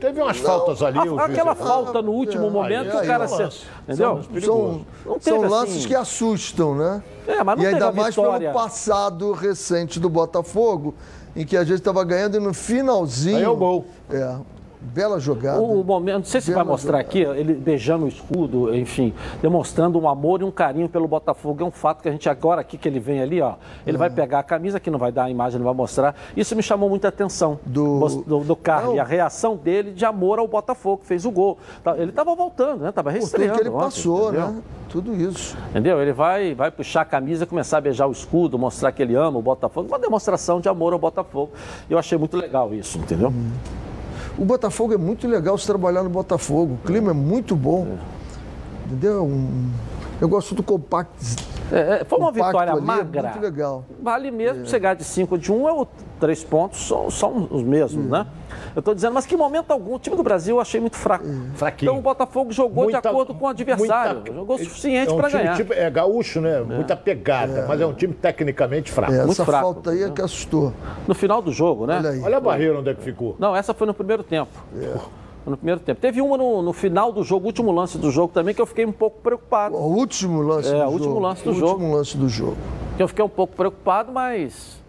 [0.00, 0.98] Teve umas não, faltas ali.
[0.98, 3.26] A, aquela falta no último é, momento que o cara.
[3.26, 4.20] se, entendeu?
[4.42, 5.88] São, são, são lances assim...
[5.88, 7.02] que assustam, né?
[7.26, 10.94] É, mas não e ainda mais pelo passado recente do Botafogo,
[11.34, 13.38] em que a gente estava ganhando e no finalzinho.
[13.38, 13.86] Aí é o gol.
[14.10, 14.36] É,
[14.84, 15.60] Bela jogada.
[15.60, 17.08] O momento, não sei se Bela vai mostrar jogada.
[17.08, 21.62] aqui, ele beijando o escudo, enfim, demonstrando um amor e um carinho pelo Botafogo.
[21.62, 23.54] É um fato que a gente agora aqui que ele vem ali, ó,
[23.86, 23.98] ele é.
[23.98, 26.14] vai pegar a camisa, que não vai dar a imagem, não vai mostrar.
[26.36, 30.46] Isso me chamou muita atenção do, do, do Carly, a reação dele de amor ao
[30.46, 31.58] Botafogo, fez o gol.
[31.82, 32.92] Tá, ele estava voltando, né?
[32.92, 33.52] Tava reestreando.
[33.52, 34.48] Tudo que ele ontem, passou, entendeu?
[34.48, 34.62] né?
[34.88, 35.56] Tudo isso.
[35.70, 36.00] Entendeu?
[36.00, 39.38] Ele vai, vai puxar a camisa, começar a beijar o escudo, mostrar que ele ama
[39.38, 39.88] o Botafogo.
[39.88, 41.50] Uma demonstração de amor ao Botafogo.
[41.88, 43.30] Eu achei muito legal isso, entendeu?
[43.30, 43.50] Hum.
[44.36, 46.74] O Botafogo é muito legal se trabalhar no Botafogo.
[46.74, 47.86] O clima é, é muito bom.
[47.86, 48.86] É.
[48.86, 49.24] Entendeu?
[49.24, 49.70] Um,
[50.24, 51.22] eu gosto do compacto.
[51.70, 53.22] É, é foi uma vitória ali, magra.
[53.22, 53.84] muito legal.
[54.02, 54.66] Vale mesmo é.
[54.66, 55.86] chegar de 5 de 1 um, é o
[56.18, 58.26] três pontos, são, são os mesmos, né?
[58.74, 61.26] Eu estou dizendo, mas que momento algum, o time do Brasil eu achei muito fraco.
[61.54, 61.90] Fraquinho.
[61.90, 64.14] Então o Botafogo jogou muita, de acordo com o adversário.
[64.20, 65.56] Muita, jogou o suficiente é um para ganhar.
[65.56, 66.60] Tipo, é gaúcho, né?
[66.60, 69.12] Muita pegada, mas é um time tecnicamente fraco.
[69.12, 70.72] Essa muito fraco, falta aí é que assustou.
[71.06, 71.98] No final do jogo, né?
[71.98, 73.36] Olha, Olha a barreira onde é que ficou.
[73.38, 74.52] Não, essa foi no primeiro tempo.
[74.80, 76.00] É no primeiro tempo.
[76.00, 78.86] Teve uma no, no, final do jogo, último lance do jogo também, que eu fiquei
[78.86, 79.76] um pouco preocupado.
[79.76, 81.20] O último lance é, do último jogo.
[81.20, 81.72] lance do o jogo.
[81.72, 82.56] último lance do jogo.
[82.96, 84.82] Que eu fiquei um pouco preocupado, mas.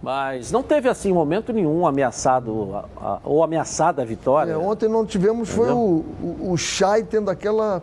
[0.00, 4.52] Mas não teve assim momento nenhum ameaçado a, a, ou ameaçada a vitória.
[4.52, 5.66] É, ontem não tivemos, Entendeu?
[5.66, 7.82] foi o, o, o Chay tendo aquela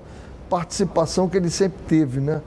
[0.50, 2.42] participação que ele sempre teve, né?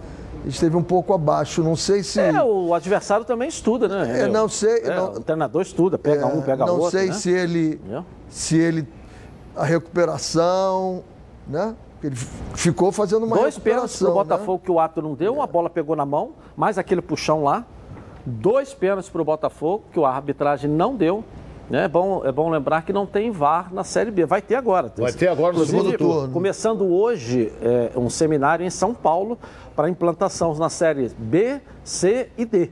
[0.46, 1.62] esteve um pouco abaixo.
[1.62, 2.20] Não sei se.
[2.20, 4.22] É, o adversário também estuda, né?
[4.22, 4.78] É, não sei.
[4.78, 5.12] É, não...
[5.12, 6.84] O treinador estuda, pega é, um, pega não outro.
[6.84, 7.12] Não sei né?
[7.12, 7.80] se ele.
[8.28, 8.86] Se ele
[9.58, 11.02] a recuperação,
[11.46, 11.74] né?
[12.02, 12.14] Ele
[12.54, 14.60] ficou fazendo uma Dois pênaltis para o Botafogo né?
[14.64, 17.66] que o Ato não deu, a bola pegou na mão, mais aquele puxão lá.
[18.24, 21.24] Dois pênaltis para o Botafogo que a arbitragem não deu.
[21.68, 21.84] Né?
[21.84, 24.24] É, bom, é bom lembrar que não tem VAR na Série B.
[24.24, 24.92] Vai ter agora.
[24.96, 26.32] Vai ter agora no segundo turno.
[26.32, 29.36] Começando hoje é, um seminário em São Paulo
[29.74, 32.70] para implantação na Série B, C e D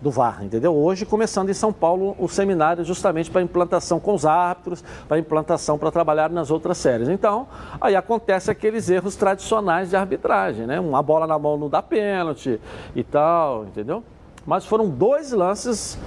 [0.00, 0.74] do VAR, entendeu?
[0.74, 5.78] Hoje, começando em São Paulo, o seminário justamente para implantação com os árbitros, para implantação
[5.78, 7.08] para trabalhar nas outras séries.
[7.08, 7.46] Então,
[7.80, 10.78] aí acontece aqueles erros tradicionais de arbitragem, né?
[10.78, 12.60] Uma bola na mão não dá pênalti
[12.94, 14.02] e tal, entendeu?
[14.46, 15.98] Mas foram dois lances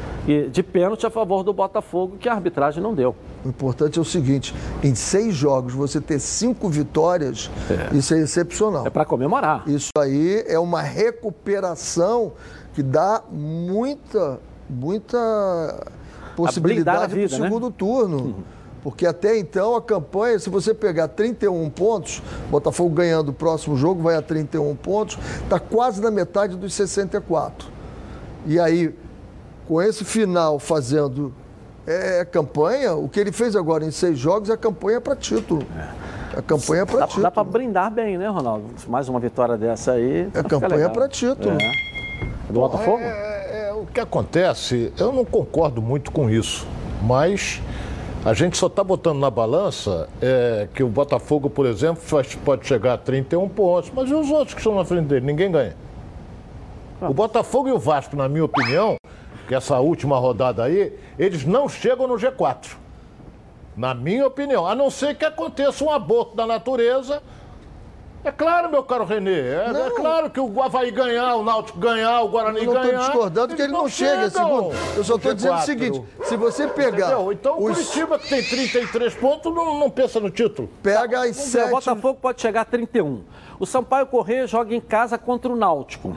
[0.52, 3.15] de pênalti a favor do Botafogo que a arbitragem não deu.
[3.43, 7.95] O importante é o seguinte: em seis jogos você ter cinco vitórias, é.
[7.95, 8.86] isso é excepcional.
[8.86, 9.63] É para comemorar.
[9.67, 12.34] Isso aí é uma recuperação
[12.73, 15.88] que dá muita, muita
[16.36, 17.28] possibilidade para o né?
[17.28, 17.73] segundo né?
[17.78, 18.17] turno.
[18.17, 18.43] Uhum.
[18.82, 24.02] Porque até então a campanha, se você pegar 31 pontos, Botafogo ganhando o próximo jogo,
[24.02, 27.79] vai a 31 pontos, está quase na metade dos 64.
[28.45, 28.93] E aí,
[29.67, 31.34] com esse final fazendo
[31.86, 35.65] é, campanha, o que ele fez agora em seis jogos é campanha para título.
[35.78, 36.39] É.
[36.39, 37.23] A campanha para título.
[37.23, 38.65] Dá para brindar bem, né, Ronaldo?
[38.88, 40.30] Mais uma vitória dessa aí.
[40.34, 41.58] É campanha para título.
[41.60, 41.65] É.
[41.65, 41.89] é.
[42.52, 42.99] Do Botafogo?
[42.99, 46.67] É, é, o que acontece, eu não concordo muito com isso,
[47.02, 47.62] mas
[48.25, 52.02] a gente só está botando na balança é, que o Botafogo, por exemplo,
[52.43, 55.25] pode chegar a 31 pontos, mas e os outros que estão na frente dele?
[55.25, 55.75] Ninguém ganha.
[57.02, 58.98] O Botafogo e o Vasco, na minha opinião,
[59.48, 62.76] que essa última rodada aí, eles não chegam no G4.
[63.76, 64.66] Na minha opinião.
[64.68, 67.22] A não ser que aconteça um aborto da natureza
[68.24, 69.40] é claro, meu caro Renê.
[69.40, 72.70] É, é, claro que o Havaí ganhar, o Náutico ganhar, o Guarani ganhar.
[72.70, 74.76] Eu não estou discordando que ele não, não chega, segundo.
[74.98, 77.08] Eu só estou dizendo o seguinte: se você pegar.
[77.08, 77.32] Entendeu?
[77.32, 77.78] Então o os...
[77.78, 80.70] Curitiba, que tem 33 pontos, não, não pensa no título.
[80.84, 81.68] Pega as sete.
[81.68, 83.24] O Botafogo pode chegar a 31.
[83.58, 86.16] O Sampaio Corrêa joga em casa contra o Náutico.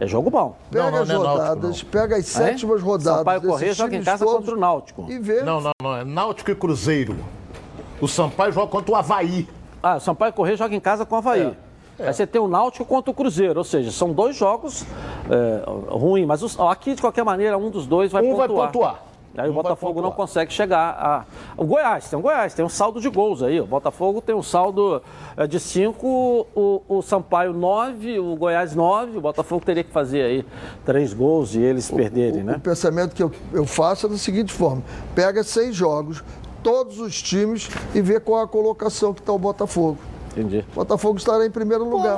[0.00, 0.56] É jogo bom.
[0.70, 2.84] Pega não, não, as é rodadas, Náutico, pega as sétimas é?
[2.84, 3.18] rodadas.
[3.18, 5.06] Sampaio Corrêa joga em casa contra o Náutico.
[5.08, 5.42] E vê.
[5.42, 5.96] Não, não, não.
[5.96, 7.16] É Náutico e Cruzeiro.
[8.00, 9.48] O Sampaio joga contra o Havaí.
[9.82, 11.56] Ah, o Sampaio Correia joga em casa com o Havaí.
[11.98, 12.08] É.
[12.08, 14.84] Aí você tem o Náutico contra o Cruzeiro, ou seja, são dois jogos
[15.30, 18.48] é, ruins, mas os, aqui de qualquer maneira um dos dois vai um pontuar.
[18.48, 19.02] vai pontuar.
[19.36, 21.24] Aí um o Botafogo não consegue chegar a.
[21.56, 23.60] O Goiás, tem o Goiás, tem um saldo de gols aí.
[23.60, 25.02] O Botafogo tem um saldo
[25.36, 29.18] é, de 5, o, o Sampaio 9, o Goiás 9.
[29.18, 30.46] O Botafogo teria que fazer aí
[30.84, 32.56] três gols e eles o, perderem, o, né?
[32.56, 34.82] O pensamento que eu, eu faço é da seguinte forma:
[35.14, 36.22] pega seis jogos,
[36.62, 39.98] todos os times e ver qual é a colocação que está o Botafogo.
[40.36, 40.64] Entendi.
[40.74, 42.16] Botafogo estará em primeiro lugar.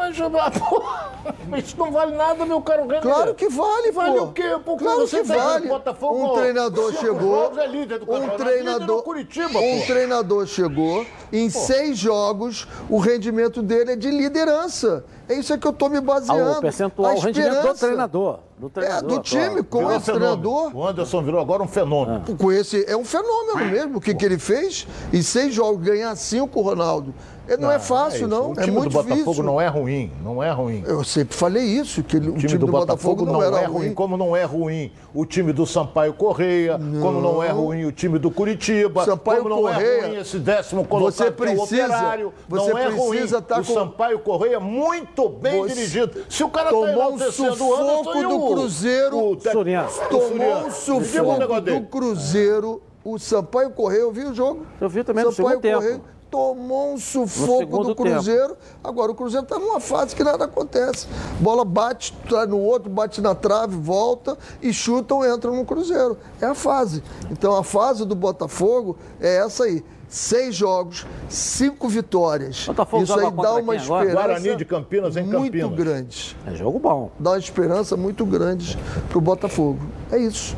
[0.58, 0.82] Pô,
[1.24, 3.00] mas, pô, isso não vale nada, meu caro René.
[3.00, 4.24] Claro que vale, Vale pô.
[4.24, 4.58] o quê?
[4.64, 5.68] Pô, claro que vale.
[5.68, 7.58] Botafogo, um treinador chegou.
[7.58, 11.06] É líder do um treinador, Curitiba, um treinador chegou.
[11.32, 11.58] Em pô.
[11.58, 15.04] seis jogos, o rendimento dele é de liderança.
[15.28, 16.50] É isso que eu estou me baseando.
[16.54, 18.38] Ah, o percentual, o rendimento do treinador.
[18.56, 20.74] Do treinador, é, do time, com virou esse treinador.
[20.74, 22.22] O Anderson virou agora um fenômeno.
[22.26, 22.36] Ah.
[22.38, 23.98] Com esse, é um fenômeno mesmo.
[23.98, 24.86] O que, que ele fez?
[25.12, 27.12] Em seis jogos, ganhar cinco, Ronaldo.
[27.48, 28.50] Não, não é fácil, é não.
[28.50, 29.42] O time é muito do Botafogo difícil.
[29.44, 30.82] não é ruim, não é ruim.
[30.86, 33.42] Eu sempre falei isso, que ele, o, time, time do, do Botafogo, Botafogo, não, não
[33.42, 33.94] era é ruim.
[33.94, 37.00] Como não é ruim o time do Sampaio Correia, não.
[37.00, 40.38] como não é ruim o time do Curitiba, Sampaio como não Correia, é ruim esse
[40.38, 42.34] décimo colocado você precisa, que é o operário.
[42.48, 46.24] Você não é ruim tá o Sampaio Correia muito bem você dirigido.
[46.28, 51.60] Se o cara tá tomou um sufoco do o, Cruzeiro, o, o, tomou um sufoco
[51.60, 54.66] do Cruzeiro, o Sampaio Correia, eu vi o jogo.
[54.80, 58.48] Eu vi também Sampaio no segundo Correia, tempo tomou um sufoco do Cruzeiro.
[58.48, 58.58] Tempo.
[58.82, 61.06] Agora o Cruzeiro está numa fase que nada acontece.
[61.40, 66.16] Bola bate, traz no outro, bate na trave, volta e chutam, entram no Cruzeiro.
[66.40, 67.02] É a fase.
[67.30, 69.84] Então a fase do Botafogo é essa aí.
[70.08, 72.64] Seis jogos, cinco vitórias.
[72.66, 75.74] Botafogo Isso aí dá uma esperança Guarani de Campinas em muito Campinas.
[75.76, 76.36] grande.
[76.46, 77.10] É jogo bom.
[77.18, 79.80] Dá uma esperança muito grande para o Botafogo.
[80.12, 80.56] É isso.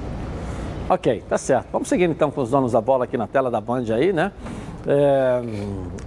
[0.91, 1.69] Ok, tá certo.
[1.71, 4.33] Vamos seguir então com os donos da bola aqui na tela da Band aí, né?
[4.91, 5.43] É...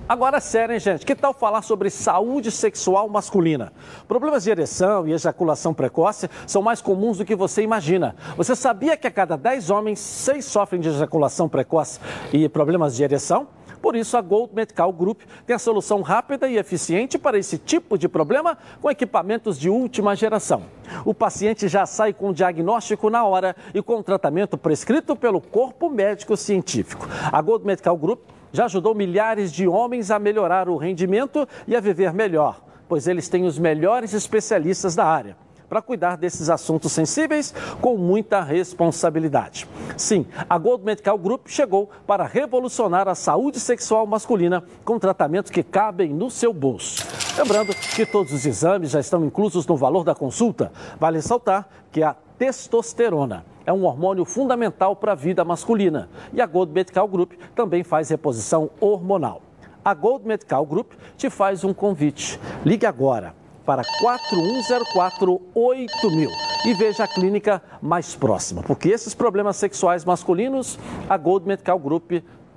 [0.10, 1.06] Agora, sério, hein, gente?
[1.06, 3.72] Que tal falar sobre saúde sexual masculina?
[4.08, 8.16] Problemas de ereção e ejaculação precoce são mais comuns do que você imagina.
[8.36, 12.00] Você sabia que a cada 10 homens, 6 sofrem de ejaculação precoce
[12.34, 13.48] e problemas de ereção?
[13.84, 17.98] Por isso, a Gold Medical Group tem a solução rápida e eficiente para esse tipo
[17.98, 20.64] de problema com equipamentos de última geração.
[21.06, 25.40] O paciente já sai com o diagnóstico na hora e com o tratamento prescrito pelo
[25.40, 27.08] corpo médico científico.
[27.32, 28.20] A Gold Medical Group
[28.52, 33.30] já ajudou milhares de homens a melhorar o rendimento e a viver melhor, pois eles
[33.30, 35.36] têm os melhores especialistas da área
[35.72, 39.66] para cuidar desses assuntos sensíveis com muita responsabilidade.
[39.96, 45.64] Sim, a Gold Medical Group chegou para revolucionar a saúde sexual masculina com tratamentos que
[45.64, 47.08] cabem no seu bolso.
[47.38, 50.74] Lembrando que todos os exames já estão inclusos no valor da consulta.
[51.00, 56.46] Vale ressaltar que a testosterona é um hormônio fundamental para a vida masculina e a
[56.46, 59.42] Gold Medical Group também faz reposição hormonal.
[59.84, 62.40] A Gold Medical Group te faz um convite.
[62.64, 63.34] Ligue agora
[63.66, 66.30] para 41048000
[66.66, 70.78] e veja a clínica mais próxima, porque esses problemas sexuais masculinos,
[71.10, 72.12] a Gold Medical Group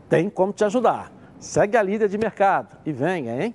[0.08, 1.10] tem como te ajudar.
[1.38, 3.54] Segue a líder de mercado e venha, hein?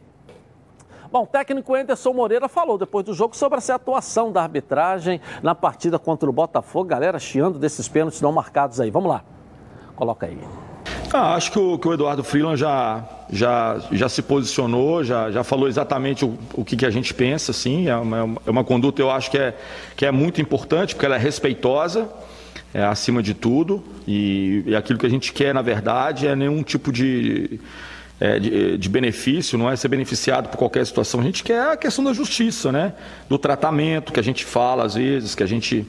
[1.12, 5.56] Bom, o técnico Anderson Moreira falou depois do jogo sobre essa atuação da arbitragem na
[5.56, 6.88] partida contra o Botafogo.
[6.88, 8.91] Galera chiando desses pênaltis não marcados aí.
[8.91, 9.24] Vamos lá.
[9.95, 10.38] Coloca aí.
[11.12, 15.43] Ah, acho que o, que o, Eduardo Freeland já, já, já se posicionou, já, já
[15.43, 17.88] falou exatamente o, o que, que a gente pensa, sim.
[17.88, 19.58] É uma, é uma conduta, eu acho que é,
[19.95, 22.08] que é muito importante, porque ela é respeitosa.
[22.74, 23.84] é, acima de tudo.
[24.08, 27.60] E, e aquilo que a gente quer, na verdade, é nenhum tipo de,
[28.19, 31.21] é, de, de, benefício, não é ser beneficiado por qualquer situação.
[31.21, 32.93] A gente quer a questão da justiça, né?
[33.29, 35.86] Do tratamento que a gente fala às vezes, que a gente.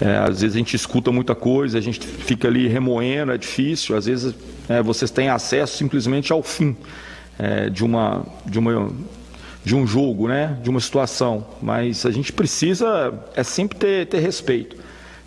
[0.00, 3.96] É, às vezes a gente escuta muita coisa, a gente fica ali remoendo, é difícil.
[3.96, 4.34] Às vezes
[4.68, 6.76] é, vocês têm acesso simplesmente ao fim
[7.38, 8.90] é, de, uma, de, uma,
[9.64, 10.58] de um jogo, né?
[10.62, 11.46] de uma situação.
[11.60, 14.76] Mas a gente precisa é sempre ter, ter respeito.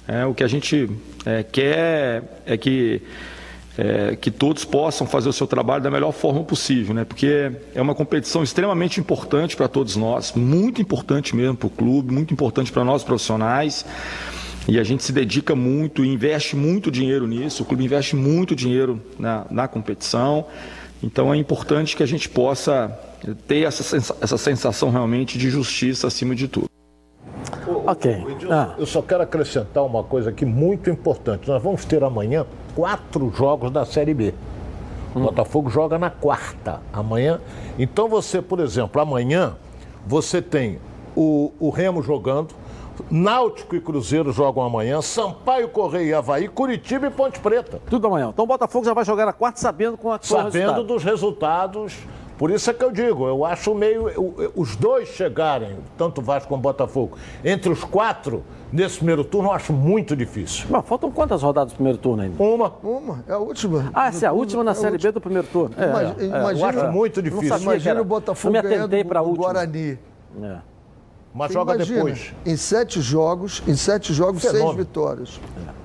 [0.08, 0.90] É, o que a gente
[1.26, 3.02] é, quer é que,
[3.78, 7.04] é, que todos possam fazer o seu trabalho da melhor forma possível, né?
[7.04, 12.14] porque é uma competição extremamente importante para todos nós, muito importante mesmo para o clube,
[12.14, 13.86] muito importante para nós profissionais.
[14.68, 18.56] E a gente se dedica muito e investe muito dinheiro nisso, o clube investe muito
[18.56, 20.46] dinheiro na, na competição.
[21.04, 22.98] Então é importante que a gente possa
[23.48, 26.70] ter essa, essa sensação realmente de justiça acima de tudo.
[27.86, 28.26] Ok.
[28.50, 28.74] Ah.
[28.78, 31.48] Eu só quero acrescentar uma coisa aqui muito importante.
[31.48, 34.34] Nós vamos ter amanhã quatro jogos da Série B.
[35.14, 35.24] O hum.
[35.24, 37.40] Botafogo joga na quarta amanhã.
[37.80, 39.56] Então você, por exemplo, amanhã
[40.06, 40.80] você tem
[41.16, 42.54] o, o Remo jogando,
[43.10, 47.82] Náutico e Cruzeiro jogam amanhã, Sampaio, Correia e Havaí, Curitiba e Ponte Preta.
[47.90, 48.30] Tudo amanhã.
[48.30, 50.84] Então o Botafogo já vai jogar na quarta sabendo com a Sabendo resultado.
[50.84, 51.94] dos resultados
[52.38, 54.52] por isso é que eu digo, eu acho meio.
[54.56, 59.72] Os dois chegarem, tanto Vasco como Botafogo, entre os quatro, nesse primeiro turno, eu acho
[59.72, 60.66] muito difícil.
[60.70, 62.44] Mas faltam quantas rodadas do primeiro turno ainda?
[62.44, 62.74] Uma.
[62.84, 63.90] Uma, é a última.
[63.94, 65.76] Ah, essa é a última na é Série B do primeiro turno.
[65.78, 67.58] É, imagina, é, imagina, eu acho muito difícil.
[67.58, 69.98] Imagina o Botafogo ganhando para o Guarani.
[70.42, 70.58] É.
[71.34, 72.34] Mas Você joga imagina, depois.
[72.46, 74.68] Em sete jogos, em sete jogos, Fenômeno.
[74.68, 75.40] seis vitórias.
[75.68, 75.85] É.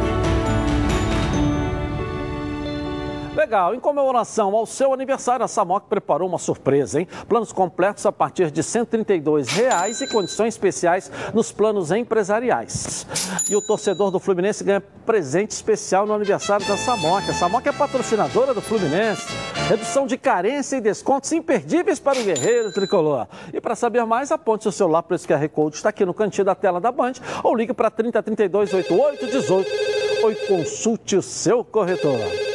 [3.35, 7.07] Legal, em comemoração ao seu aniversário, a Samok preparou uma surpresa, hein?
[7.29, 13.07] Planos completos a partir de 132 reais e condições especiais nos planos empresariais.
[13.49, 17.29] E o torcedor do Fluminense ganha presente especial no aniversário da Samok.
[17.29, 19.25] A Samok é patrocinadora do Fluminense.
[19.69, 23.27] Redução de carência e descontos imperdíveis para o guerreiro tricolor.
[23.53, 26.43] E para saber mais, aponte seu celular para esse QR Code, está aqui no cantinho
[26.43, 29.91] da tela da Band, ou ligue para 3032 8818
[30.21, 32.50] ou consulte o seu corretor.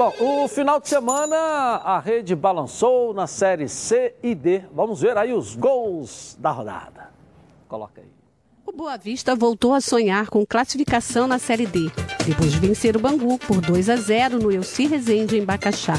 [0.00, 4.62] Bom, o final de semana a rede balançou na série C e D.
[4.74, 7.10] Vamos ver aí os gols da rodada.
[7.68, 8.06] Coloca aí.
[8.64, 11.90] O Boa Vista voltou a sonhar com classificação na Série D,
[12.24, 15.98] depois de vencer o Bangu por 2 a 0 no Elci Rezende em Bacaxá.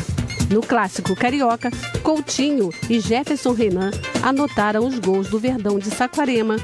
[0.50, 1.70] No clássico carioca,
[2.02, 3.92] Coutinho e Jefferson Renan
[4.24, 6.56] anotaram os gols do Verdão de Saquarema,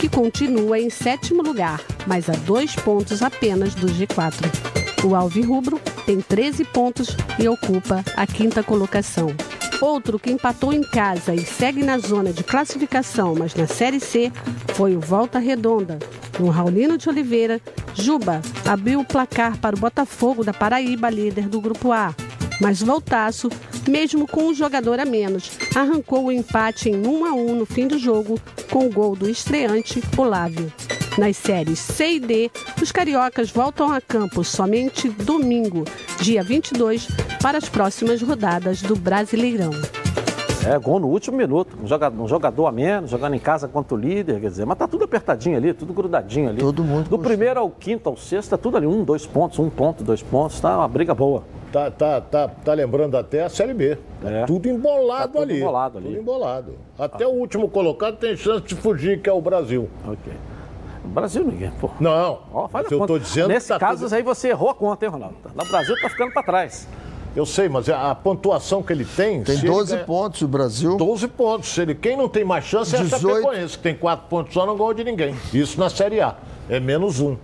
[0.00, 4.79] que continua em sétimo lugar, mas a dois pontos apenas do G4.
[5.02, 9.34] O Alvirrubro tem 13 pontos e ocupa a quinta colocação.
[9.80, 14.30] Outro que empatou em casa e segue na zona de classificação, mas na Série C,
[14.74, 15.98] foi o Volta Redonda.
[16.36, 17.60] Com Raulino de Oliveira,
[17.94, 22.14] Juba abriu o placar para o Botafogo da Paraíba, líder do Grupo A.
[22.60, 23.48] Mas Voltaço,
[23.88, 27.88] mesmo com um jogador a menos, arrancou o empate em 1 a 1 no fim
[27.88, 28.38] do jogo
[28.70, 30.72] com o gol do estreante Olávio.
[31.18, 35.84] Nas séries C e D, os cariocas voltam a campo somente domingo,
[36.20, 37.08] dia 22,
[37.42, 39.70] para as próximas rodadas do Brasileirão.
[40.66, 41.76] É, gol no último minuto.
[41.82, 44.76] Um jogador, um jogador a menos, jogando em casa contra o líder, quer dizer, mas
[44.76, 46.58] tá tudo apertadinho ali, tudo grudadinho ali.
[46.58, 47.08] Todo mundo.
[47.08, 50.22] Do primeiro ao quinto ao sexto, tá tudo ali, um, dois pontos, um ponto, dois
[50.22, 51.42] pontos, tá uma briga boa.
[51.72, 53.96] Tá, tá, tá, tá lembrando até a Série B.
[54.20, 54.44] Tá é.
[54.44, 55.60] tudo embolado tá tudo ali.
[55.60, 56.06] Embolado ali.
[56.08, 56.74] Tudo embolado.
[56.98, 57.28] Até ah.
[57.28, 59.88] o último colocado tem chance de fugir, que é o Brasil.
[60.06, 60.32] Ok.
[61.04, 61.90] Brasil ninguém, pô.
[61.98, 64.14] Não, oh, faz eu estou dizendo Nesse tá caso tudo...
[64.14, 65.36] aí você errou a conta, hein, Ronaldo?
[65.54, 66.86] No Brasil está ficando para trás.
[67.34, 69.42] Eu sei, mas a pontuação que ele tem.
[69.44, 70.04] Tem 12 ganha...
[70.04, 70.96] pontos o Brasil.
[70.96, 71.78] 12 pontos.
[71.78, 73.12] Ele, quem não tem mais chance 18...
[73.12, 75.36] é a Chapecoense, que tem 4 pontos só, não ganha de ninguém.
[75.54, 76.36] Isso na Série A.
[76.68, 77.36] É menos um.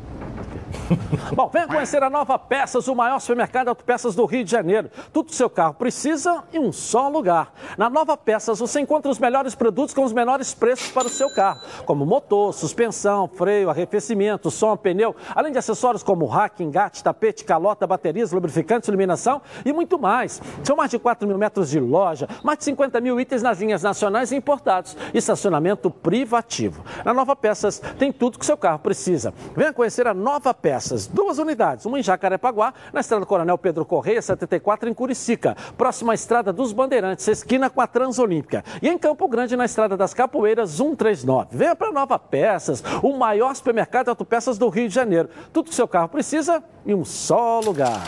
[1.34, 4.90] Bom, venha conhecer a Nova Peças, o maior supermercado de autopeças do Rio de Janeiro.
[5.12, 7.52] Tudo que seu carro precisa em um só lugar.
[7.76, 11.32] Na Nova Peças você encontra os melhores produtos com os menores preços para o seu
[11.34, 17.44] carro, como motor, suspensão, freio, arrefecimento, som, pneu, além de acessórios como rack, engate, tapete,
[17.44, 20.40] calota, baterias, lubrificantes, iluminação e muito mais.
[20.62, 23.82] São mais de 4 mil metros de loja, mais de 50 mil itens nas linhas
[23.82, 26.84] nacionais e importados, estacionamento privativo.
[27.04, 29.34] Na Nova Peças tem tudo que seu carro precisa.
[29.56, 30.75] Venha conhecer a Nova Peças,
[31.12, 36.14] duas unidades, uma em Jacarepaguá, na estrada Coronel Pedro Correia, 74, em Curicica, próxima à
[36.14, 38.64] estrada dos Bandeirantes, esquina com a Transolímpica.
[38.80, 41.48] E em Campo Grande, na estrada das Capoeiras, 139.
[41.56, 45.28] Venha para Nova Peças, o maior supermercado de autopeças do Rio de Janeiro.
[45.52, 48.02] Tudo que seu carro precisa em um só lugar.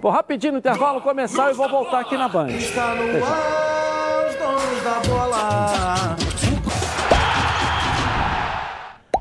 [0.00, 2.48] Vou rapidinho no intervalo começar e vou voltar aqui na Band.
[2.48, 6.29] Está no ar, os donos da bola.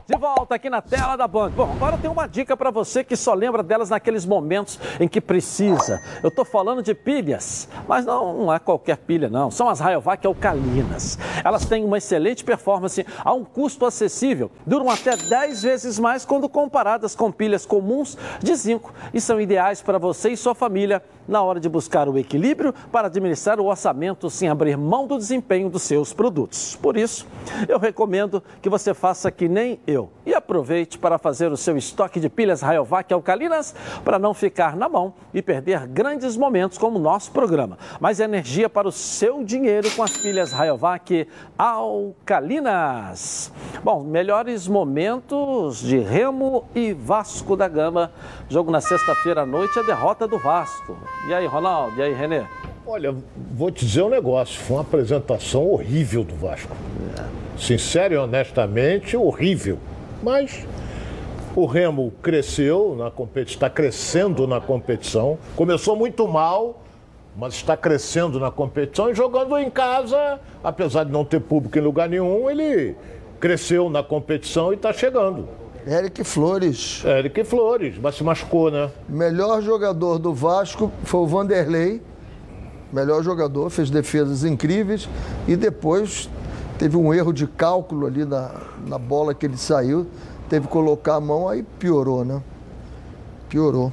[0.10, 1.52] De volta aqui na tela da Band.
[1.52, 5.22] Bom, agora tem uma dica para você que só lembra delas naqueles momentos em que
[5.22, 6.02] precisa.
[6.24, 9.52] Eu estou falando de pilhas, mas não, não, é qualquer pilha, não.
[9.52, 11.20] São as Rayovac alcalinas.
[11.46, 14.50] Elas têm uma excelente performance a um custo acessível.
[14.66, 19.80] Duram até 10 vezes mais quando comparadas com pilhas comuns de zinco e são ideais
[19.80, 24.28] para você e sua família na hora de buscar o equilíbrio para administrar o orçamento
[24.28, 26.76] sem abrir mão do desempenho dos seus produtos.
[26.78, 27.28] Por isso,
[27.68, 32.20] eu recomendo que você faça que nem eu e aproveite para fazer o seu estoque
[32.20, 33.74] de pilhas Rayovac alcalinas
[34.04, 37.78] para não ficar na mão e perder grandes momentos como o nosso programa.
[38.00, 41.28] Mais energia para o seu dinheiro com as pilhas Rayovac
[41.58, 43.52] alcalinas.
[43.84, 48.12] Bom, melhores momentos de Remo e Vasco da Gama.
[48.50, 50.98] Jogo na sexta-feira à noite, a derrota do Vasco.
[51.28, 51.98] E aí, Ronaldo?
[51.98, 52.44] E aí, Renê?
[52.86, 53.16] Olha,
[53.54, 54.60] vou te dizer um negócio.
[54.60, 56.76] Foi uma apresentação horrível do Vasco.
[57.60, 59.78] Sincero e honestamente, horrível.
[60.24, 60.66] Mas
[61.56, 65.38] o Remo cresceu na competição, está crescendo na competição.
[65.56, 66.82] Começou muito mal,
[67.36, 71.82] mas está crescendo na competição e jogando em casa, apesar de não ter público em
[71.82, 72.96] lugar nenhum, ele
[73.40, 75.48] cresceu na competição e está chegando.
[75.88, 77.04] Eric Flores.
[77.06, 78.90] Eric Flores, mas se machucou, né?
[79.08, 82.02] Melhor jogador do Vasco foi o Vanderlei.
[82.92, 85.08] Melhor jogador, fez defesas incríveis
[85.48, 86.28] e depois
[86.80, 88.52] teve um erro de cálculo ali na,
[88.88, 90.08] na bola que ele saiu.
[90.48, 92.42] Teve que colocar a mão, aí piorou, né?
[93.50, 93.92] Piorou.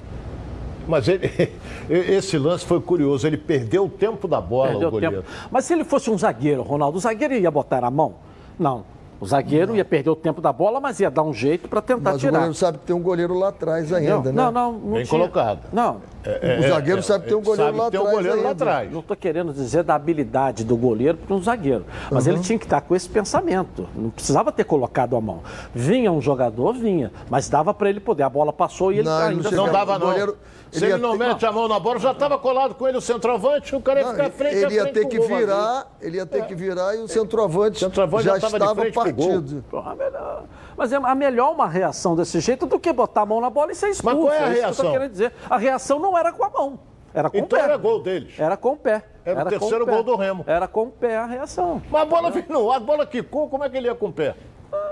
[0.89, 1.53] Mas ele,
[1.91, 5.17] esse lance foi curioso, ele perdeu o tempo da bola, perdeu o goleiro.
[5.17, 5.29] Tempo.
[5.51, 8.15] Mas se ele fosse um zagueiro, Ronaldo, o zagueiro ia botar a mão?
[8.59, 8.85] Não.
[9.19, 9.77] O zagueiro não.
[9.77, 12.33] ia perder o tempo da bola, mas ia dar um jeito para tentar mas tirar.
[12.33, 14.33] Mas o goleiro sabe que tem um goleiro lá atrás ainda, não, né?
[14.33, 15.07] Não, não, não Bem tinha.
[15.07, 15.61] colocado.
[15.73, 16.01] Não.
[16.27, 18.51] É, é, o zagueiro é, sabe que tem um goleiro, lá, tem um goleiro lá
[18.51, 18.91] atrás.
[18.91, 22.33] Não estou querendo dizer da habilidade do goleiro para um zagueiro, mas uhum.
[22.33, 23.89] ele tinha que estar com esse pensamento.
[23.95, 25.43] Não precisava ter colocado a mão.
[25.75, 28.25] Vinha um jogador, vinha, mas dava para ele poder.
[28.25, 30.07] A bola passou e ele não, ainda não, não dava não.
[30.09, 30.37] Goleiro,
[30.71, 31.29] Se ele, ele não ter...
[31.29, 34.11] mete a mão na bola, já estava colado com ele o centroavante, o cara ia
[34.11, 37.79] ficar frente ele ia ter que virar, ele ia ter que virar e o centroavante,
[37.79, 39.65] centroavante já, já estava partido.
[39.71, 40.45] Porra, melhor.
[40.77, 43.75] Mas é melhor uma reação desse jeito do que botar a mão na bola e
[43.75, 44.17] ser expulso.
[44.17, 44.93] Mas qual é a é reação?
[44.93, 45.33] Que dizer.
[45.49, 46.79] A reação não era com a mão.
[47.15, 47.67] Era com então o pé.
[47.67, 48.39] era gol deles.
[48.39, 49.03] Era com o pé.
[49.25, 50.45] Era, era o terceiro gol do Remo.
[50.47, 51.81] Era com o pé a reação.
[51.91, 54.35] Mas a bola veio a bola quicou, como é que ele ia com o pé?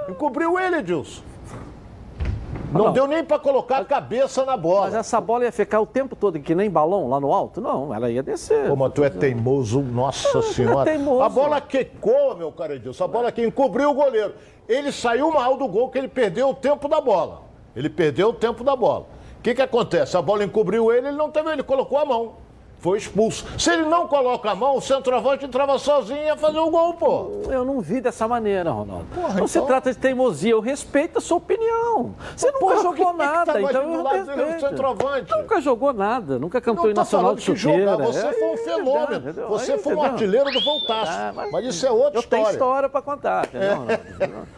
[0.09, 1.23] Encobriu ele, Edilson.
[2.73, 4.87] Não, não, deu nem para colocar a cabeça na bola.
[4.87, 7.61] Mas essa bola ia ficar o tempo todo que nem balão lá no alto?
[7.61, 8.69] Não, ela ia descer.
[8.69, 10.91] Como tu é teimoso, nossa senhora.
[10.91, 11.23] É teimoso.
[11.23, 13.05] A bola quicou, meu cara Edilson.
[13.05, 14.35] A bola que encobriu o goleiro.
[14.69, 17.43] Ele saiu mal do gol que ele perdeu o tempo da bola.
[17.77, 19.07] Ele perdeu o tempo da bola.
[19.45, 20.17] Que, que acontece?
[20.17, 22.37] A bola encobriu ele, ele não teve, ele colocou a mão
[22.85, 23.47] foi expulso.
[23.59, 26.93] Se ele não coloca a mão, o centroavante entrava sozinho e ia fazer o gol,
[26.93, 27.31] pô.
[27.49, 29.07] Eu não vi dessa maneira, Ronaldo.
[29.15, 29.49] Porra, não então...
[29.49, 32.15] se trata de teimosia, eu respeito a sua opinião.
[32.37, 34.61] Você nunca porra, jogou que nada, que tá então eu respeito.
[34.61, 35.33] Centroavante?
[35.35, 37.97] Nunca jogou nada, nunca campeão nacional de chuteira.
[37.97, 39.29] Você é, foi um fenômeno.
[39.31, 41.13] É, você Aí, foi um artilheiro do Voltaço.
[41.13, 42.43] Ah, mas, mas, isso é outra eu história.
[42.43, 43.87] Eu tenho história para contar, entendeu?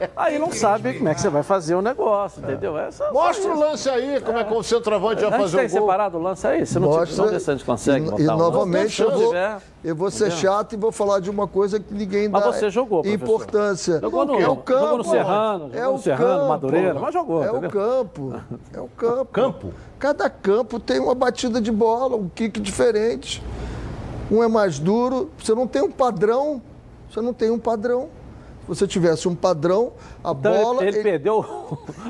[0.01, 0.11] É.
[0.16, 2.77] Aí não sabe como é que você vai fazer o negócio, entendeu?
[2.77, 5.61] É Mostra o lance aí, como é que o centroavante vai fazer o gol.
[5.61, 6.66] tem separado o lance aí?
[6.66, 7.24] Se não, Mostra...
[7.24, 9.35] não, a gente consegue e novamente eu vou,
[9.85, 12.71] eu vou ser chato e vou falar de uma coisa que ninguém dá mas você
[12.71, 14.01] jogou, importância.
[14.01, 14.81] Jogou no, é o campo.
[14.81, 17.45] Jogou no Serrano, jogou é o no Serrano, campo, Madureira, mas jogou.
[17.45, 18.43] É o campo.
[18.73, 19.33] É o campo.
[19.33, 19.75] Campo?
[19.99, 23.43] Cada campo tem uma batida de bola, um kick diferente.
[24.31, 25.31] Um é mais duro.
[25.39, 26.61] Você não tem um padrão.
[27.09, 28.09] Você não tem um padrão
[28.67, 29.93] você tivesse um padrão,
[30.23, 30.83] a então bola.
[30.83, 31.45] Ele, ele, perdeu.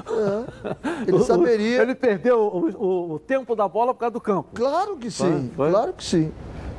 [0.08, 1.82] É, ele saberia.
[1.82, 4.48] Ele perdeu o, o, o, tempo da bola por causa do campo.
[4.54, 5.70] Claro que sim, foi?
[5.70, 6.32] claro que sim.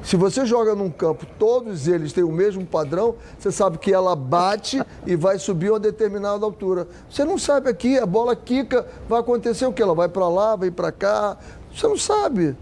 [0.04, 4.16] Se você joga num campo, todos eles têm o mesmo padrão, você sabe que ela
[4.16, 6.88] bate e vai subir a uma determinada altura.
[7.10, 9.82] Você não sabe aqui, a bola quica, vai acontecer o que?
[9.82, 11.38] Ela vai para lá, vai para cá.
[11.76, 12.56] Você não sabe.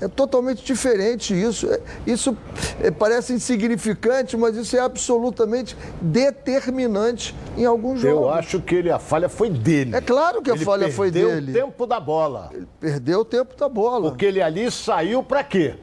[0.00, 1.70] É totalmente diferente isso.
[1.70, 2.36] É, isso
[2.82, 8.22] é, parece insignificante, mas isso é absolutamente determinante em alguns jogos.
[8.22, 9.94] Eu acho que ele, a falha foi dele.
[9.94, 11.26] É claro que a ele falha foi dele.
[11.26, 12.50] Ele perdeu o tempo da bola.
[12.52, 14.10] Ele perdeu o tempo da bola.
[14.10, 15.74] Porque ele ali saiu para quê?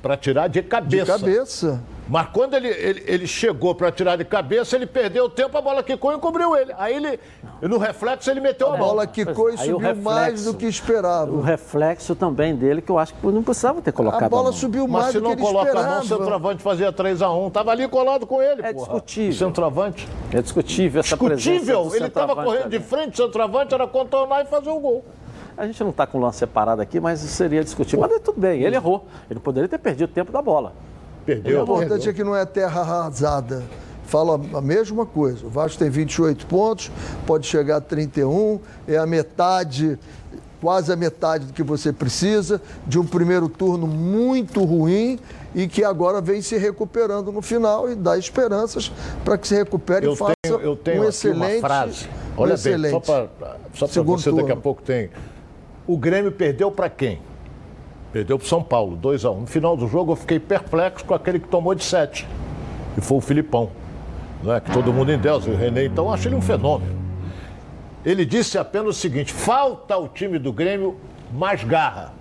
[0.00, 1.04] Para tirar de cabeça.
[1.04, 1.82] De cabeça.
[2.08, 5.60] Mas quando ele, ele, ele chegou para tirar de cabeça, ele perdeu o tempo, a
[5.60, 6.72] bola quicou e encobriu ele.
[6.78, 7.18] Aí ele,
[7.60, 8.90] no reflexo, ele meteu a, a bola.
[8.90, 11.30] bola quicou e subiu reflexo, mais do que esperava.
[11.32, 14.50] O reflexo também dele, que eu acho que não precisava ter colocado a bola.
[14.50, 15.64] A subiu mais do que ele esperava.
[15.64, 17.52] Mas se não coloca a mão, o centroavante fazia 3x1.
[17.52, 18.86] Tava ali colado com ele, É porra.
[18.86, 19.30] discutível.
[19.30, 20.08] O centroavante.
[20.32, 21.94] É discutível essa discutível.
[21.94, 25.04] Ele estava correndo de frente, o centroavante era contornar e fazer o gol.
[25.56, 28.06] A gente não está com o lance separado aqui, mas seria discutível.
[28.06, 29.06] Mas tudo bem, ele errou.
[29.30, 30.72] Ele poderia ter perdido o tempo da bola.
[31.26, 31.60] Perdeu.
[31.60, 33.64] O importante é que não é terra arrasada.
[34.04, 35.44] Fala a mesma coisa.
[35.44, 36.92] O Vasco tem 28 pontos,
[37.26, 39.98] pode chegar a 31, é a metade,
[40.60, 45.18] quase a metade do que você precisa, de um primeiro turno muito ruim
[45.52, 48.92] e que agora vem se recuperando no final e dá esperanças
[49.24, 51.58] para que se recupere eu e faça tenho, eu tenho um excelente.
[51.58, 52.08] Uma frase.
[52.36, 53.28] Olha um bem, só para
[53.74, 54.36] você turno.
[54.36, 55.10] daqui a pouco tem.
[55.84, 57.20] O Grêmio perdeu para quem?
[58.12, 59.40] Perdeu para São Paulo, 2 a 1 um.
[59.40, 62.26] No final do jogo eu fiquei perplexo com aquele que tomou de 7.
[62.96, 63.70] E foi o Filipão.
[64.42, 64.60] Não é?
[64.60, 66.96] Que todo mundo em Deus, o René, então acho ele um fenômeno.
[68.04, 70.96] Ele disse apenas o seguinte: falta ao time do Grêmio
[71.32, 72.14] mais garra.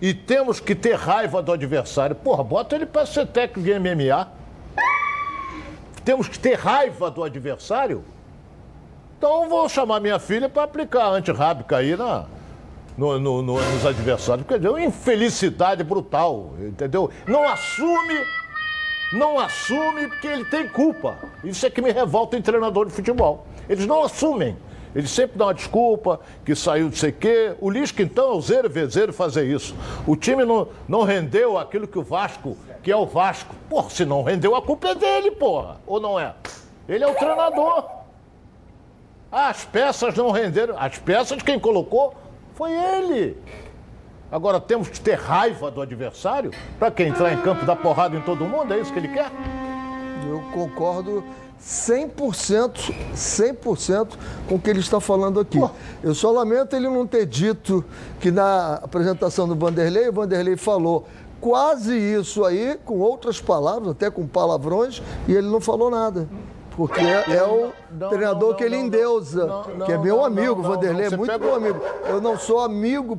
[0.00, 2.16] E temos que ter raiva do adversário.
[2.16, 4.26] Porra, bota ele para ser técnico de MMA.
[6.04, 8.02] Temos que ter raiva do adversário.
[9.16, 12.24] Então vou chamar minha filha para aplicar antirrábica aí na,
[12.96, 14.46] no, no, no, nos adversários.
[14.46, 17.10] Quer dizer, uma infelicidade brutal, entendeu?
[17.26, 18.20] Não assume,
[19.12, 21.16] não assume porque ele tem culpa.
[21.42, 23.46] Isso é que me revolta em treinador de futebol.
[23.68, 24.56] Eles não assumem.
[24.94, 27.54] Eles sempre dão uma desculpa, que saiu de sei quê.
[27.60, 29.74] O Lisca, então, é o zero vezeiro fazer isso.
[30.06, 33.54] O time não, não rendeu aquilo que o Vasco, que é o Vasco.
[33.70, 35.80] Porra, se não rendeu, a culpa é dele, porra.
[35.86, 36.34] Ou não é?
[36.86, 37.88] Ele é o treinador.
[39.30, 40.76] Ah, as peças não renderam.
[40.78, 42.14] As peças, quem colocou
[42.62, 43.36] foi ele.
[44.30, 48.20] Agora temos que ter raiva do adversário para quem entrar em campo dar porrada em
[48.20, 49.32] todo mundo, é isso que ele quer?
[50.28, 51.24] Eu concordo
[51.60, 54.08] 100%, 100%
[54.48, 55.58] com o que ele está falando aqui.
[55.58, 55.70] Pô.
[56.04, 57.84] Eu só lamento ele não ter dito
[58.20, 61.08] que na apresentação do Vanderlei, o Vanderlei falou
[61.40, 66.28] quase isso aí, com outras palavras, até com palavrões, e ele não falou nada.
[66.76, 69.48] Porque é, o não, treinador não, que ele endeusa,
[69.84, 71.44] que é meu amigo, Vanderlei, é muito pega...
[71.44, 71.80] meu amigo.
[72.08, 73.18] Eu não sou amigo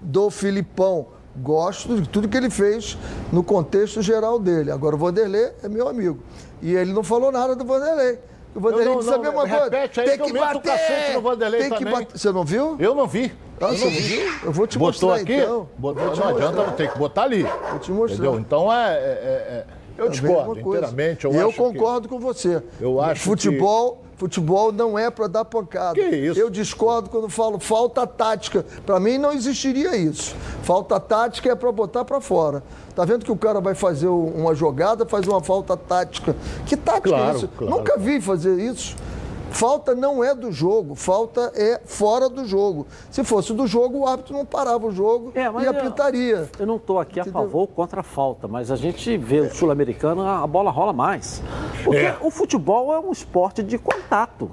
[0.00, 2.96] do Filipão, gosto de tudo que ele fez
[3.32, 4.70] no contexto geral dele.
[4.70, 6.18] Agora, o Vanderlei é meu amigo.
[6.62, 8.18] E ele não falou nada do Vanderlei.
[8.54, 9.70] O Vanderlei não, disse a mesma coisa.
[9.70, 11.14] Tem que, que bater.
[11.14, 12.18] No Vanderlei tem que bater.
[12.18, 12.76] Você não viu?
[12.78, 13.32] Eu não vi.
[13.60, 14.32] Ah, você não viu?
[14.44, 15.34] Eu vou te Botou mostrar aqui?
[15.34, 15.68] então.
[15.76, 16.28] Botou, não mostrar.
[16.28, 17.42] adianta, tem que botar ali.
[17.42, 18.14] Vou te mostrar.
[18.16, 18.40] Entendeu?
[18.40, 18.94] Então é...
[18.94, 21.24] é, é, é eu discordo inteiramente.
[21.24, 22.14] Eu, eu concordo que...
[22.14, 22.62] com você.
[22.80, 24.18] Eu acho futebol, que...
[24.18, 25.94] futebol não é para dar pancada.
[25.94, 26.38] Que isso?
[26.38, 28.64] Eu discordo quando falo falta tática.
[28.84, 30.34] Para mim não existiria isso.
[30.62, 32.62] Falta tática é para botar para fora.
[32.94, 36.36] Tá vendo que o cara vai fazer uma jogada, faz uma falta tática.
[36.66, 37.48] Que tática claro, é isso?
[37.48, 37.76] Claro.
[37.76, 38.96] Nunca vi fazer isso.
[39.54, 42.88] Falta não é do jogo, falta é fora do jogo.
[43.08, 46.36] Se fosse do jogo, o árbitro não parava o jogo é, e apitaria.
[46.36, 47.40] Eu, eu não estou aqui Entendeu?
[47.40, 50.92] a favor ou contra a falta, mas a gente vê o sul-americano, a bola rola
[50.92, 51.40] mais.
[51.84, 52.16] Porque é.
[52.20, 54.50] o futebol é um esporte de contato.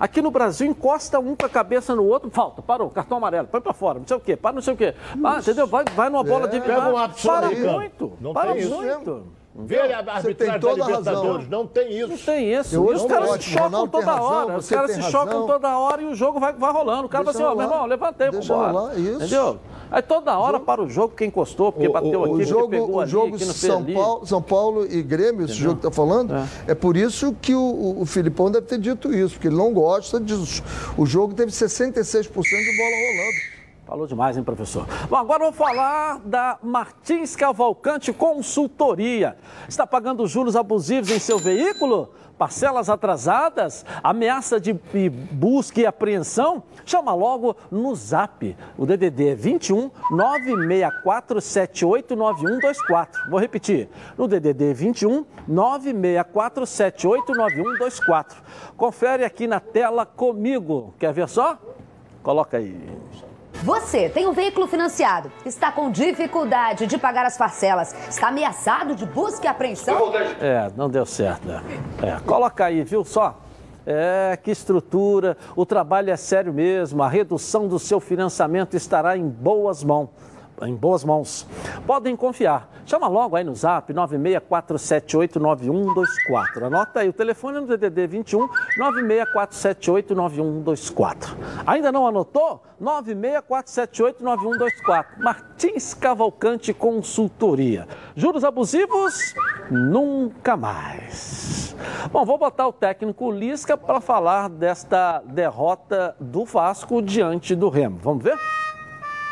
[0.00, 3.60] Aqui no Brasil, encosta um com a cabeça no outro, falta, parou, cartão amarelo, põe
[3.60, 4.94] para fora, não sei o quê, para não sei o quê.
[5.22, 5.68] Ah, entendeu?
[5.68, 6.60] Vai, vai numa bola é, de...
[6.60, 8.84] Pega um para muito, não para muito.
[8.84, 9.43] Isso.
[9.56, 12.08] Vê a arbitragem da Libertadores, não tem isso.
[12.08, 12.74] Não tem isso.
[12.74, 14.58] Eu, os caras se chocam toda razão, hora.
[14.58, 15.10] Os caras se razão.
[15.12, 17.06] chocam toda hora e o jogo vai, vai rolando.
[17.06, 18.98] O cara Deixa fala assim, ó, oh, meu irmão, levantei, vambora.
[18.98, 19.14] Isso.
[19.14, 19.60] Entendeu?
[19.92, 22.68] Aí toda hora para o jogo quem encostou, porque o, bateu o, aqui, o jogo,
[22.68, 26.34] pegou o ali, jogo São Paulo, São Paulo e Grêmio, esse jogo que está falando,
[26.34, 26.72] é.
[26.72, 26.74] é.
[26.74, 30.64] por isso que o, o Filipão deve ter dito isso, porque ele não gosta disso.
[30.98, 33.53] O jogo teve 66% de bola rolando.
[33.86, 34.86] Falou demais, hein, professor?
[35.10, 39.36] Bom, agora vou falar da Martins Cavalcante Consultoria.
[39.68, 42.10] Está pagando juros abusivos em seu veículo?
[42.38, 43.84] Parcelas atrasadas?
[44.02, 46.62] Ameaça de busca e apreensão?
[46.86, 48.56] Chama logo no zap.
[48.78, 53.30] O DDD é 21 964 789124.
[53.30, 53.90] Vou repetir.
[54.16, 58.42] No DDD 21 964 789124.
[58.78, 60.94] Confere aqui na tela comigo.
[60.98, 61.58] Quer ver só?
[62.22, 62.74] Coloca aí.
[63.64, 69.06] Você tem um veículo financiado, está com dificuldade de pagar as parcelas, está ameaçado de
[69.06, 70.12] busca e apreensão?
[70.38, 71.48] É, não deu certo.
[71.48, 71.62] Né?
[72.02, 73.40] É, coloca aí, viu só?
[73.86, 79.26] É, que estrutura, o trabalho é sério mesmo, a redução do seu financiamento estará em
[79.26, 80.10] boas mãos
[80.62, 81.46] em boas mãos.
[81.86, 82.70] Podem confiar.
[82.86, 86.64] Chama logo aí no zap 964789124.
[86.64, 88.48] Anota aí o telefone no DDD 21
[88.78, 91.34] 964789124.
[91.66, 92.62] Ainda não anotou?
[92.82, 95.06] 964789124.
[95.18, 97.88] Martins Cavalcante Consultoria.
[98.14, 99.34] Juros abusivos?
[99.70, 101.74] Nunca mais.
[102.12, 107.98] Bom, vou botar o técnico Lisca para falar desta derrota do Vasco diante do Remo.
[108.02, 108.38] Vamos ver?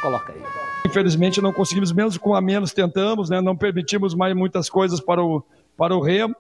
[0.01, 0.62] Coloca aí.
[0.93, 3.41] Infelizmente não conseguimos, menos com a menos tentamos, né?
[3.41, 5.43] não permitimos mais muitas coisas para o,
[5.75, 6.37] para o Remo,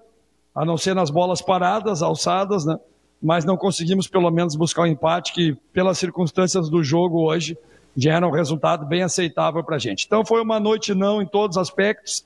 [0.54, 2.78] a não ser nas bolas paradas, alçadas, né?
[3.22, 7.56] mas não conseguimos pelo menos buscar um empate que, pelas circunstâncias do jogo hoje,
[7.96, 10.04] já era um resultado bem aceitável para a gente.
[10.04, 12.22] Então foi uma noite não em todos os aspectos,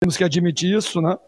[0.00, 1.18] temos que admitir isso, né?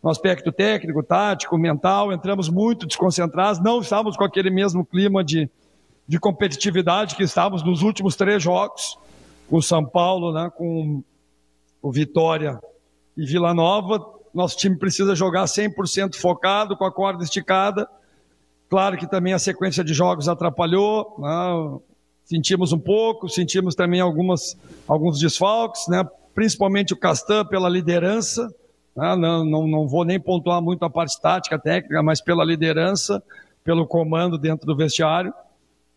[0.00, 5.50] No aspecto técnico, tático, mental, entramos muito desconcentrados, não estávamos com aquele mesmo clima de,
[6.06, 8.96] de competitividade que estávamos nos últimos três jogos
[9.48, 11.02] com São Paulo, né, com
[11.82, 12.60] o Vitória
[13.16, 14.04] e Vila Nova.
[14.32, 17.88] Nosso time precisa jogar 100% focado, com a corda esticada.
[18.68, 21.80] Claro que também a sequência de jogos atrapalhou, né?
[22.24, 26.06] sentimos um pouco, sentimos também algumas, alguns desfalques, né?
[26.34, 28.54] principalmente o Castan pela liderança.
[28.94, 29.16] Né?
[29.16, 33.22] Não, não, não vou nem pontuar muito a parte tática, técnica, mas pela liderança,
[33.64, 35.32] pelo comando dentro do vestiário.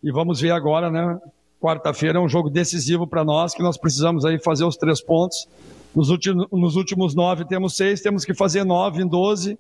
[0.02, 1.20] E vamos ver agora, né?
[1.62, 5.48] Quarta-feira é um jogo decisivo para nós, que nós precisamos aí fazer os três pontos.
[5.96, 9.60] Nos últimos, nos últimos nove temos seis, temos que fazer nove em doze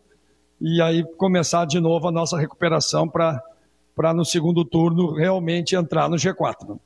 [0.59, 6.15] e aí começar de novo a nossa recuperação para no segundo turno realmente entrar no
[6.15, 6.79] G4.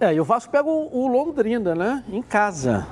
[0.00, 2.02] É, e o Vasco pega o, o Londrina, né?
[2.10, 2.86] Em casa.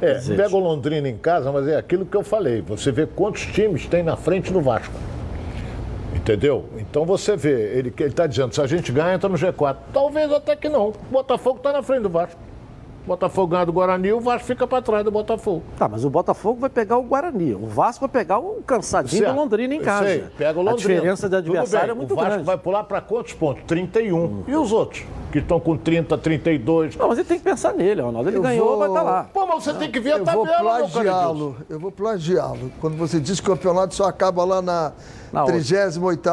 [0.00, 2.60] É, pega o Londrina em casa, mas é aquilo que eu falei.
[2.62, 4.94] Você vê quantos times tem na frente do Vasco.
[6.14, 6.66] Entendeu?
[6.76, 9.76] Então você vê, ele está dizendo, se a gente ganha, entra no G4.
[9.92, 10.88] Talvez até que não.
[10.88, 12.38] O Botafogo está na frente do Vasco.
[13.04, 15.64] O Botafogo ganha do Guarani, o Vasco fica para trás do Botafogo.
[15.76, 17.52] Tá, mas o Botafogo vai pegar o Guarani.
[17.52, 19.34] O Vasco vai pegar o cansadinho certo.
[19.34, 20.06] do Londrina em casa.
[20.06, 20.72] Sei, pega o Londrina.
[20.72, 22.14] A diferença de adversário é muito grande.
[22.14, 22.46] O Vasco grande.
[22.46, 23.64] vai pular para quantos pontos?
[23.66, 24.16] 31.
[24.16, 24.44] Hum.
[24.46, 25.04] E os outros?
[25.32, 26.94] Que estão com 30, 32.
[26.94, 28.28] Não, mas ele tem que pensar nele, Ronaldo.
[28.28, 28.78] Ele eu ganhou, vou...
[28.78, 29.24] vai estar tá lá.
[29.34, 31.56] Pô, mas você tem que ver a eu tabela, vou plagiá-lo.
[31.68, 32.70] Eu vou plagiá-lo.
[32.80, 34.92] Quando você diz que o campeonato só acaba lá na
[35.32, 36.30] na 38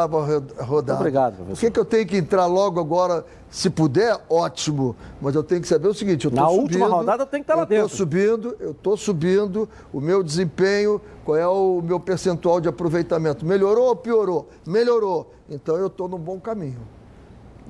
[0.61, 0.99] rodada.
[0.99, 1.55] Obrigado, professor.
[1.55, 3.25] Por que, que eu tenho que entrar logo agora?
[3.49, 4.95] Se puder, ótimo.
[5.19, 7.55] Mas eu tenho que saber o seguinte: eu Na subindo, última rodada tem que estar
[7.55, 7.75] lá dentro.
[7.75, 12.67] Eu estou subindo, eu estou subindo, o meu desempenho, qual é o meu percentual de
[12.67, 13.45] aproveitamento?
[13.45, 14.49] Melhorou ou piorou?
[14.67, 15.31] Melhorou.
[15.49, 16.81] Então eu estou num bom caminho.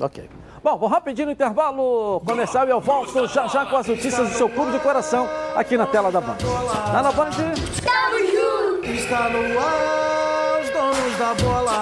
[0.02, 0.30] Ok.
[0.64, 4.36] Bom, vou rapidinho no intervalo comercial e eu volto já já com as notícias do
[4.36, 6.36] seu clube de coração aqui na tela da Band.
[6.38, 7.30] Tá na Band?
[7.30, 8.90] Estamos juntos!
[8.90, 9.99] Está no ar,
[11.20, 11.82] da bola.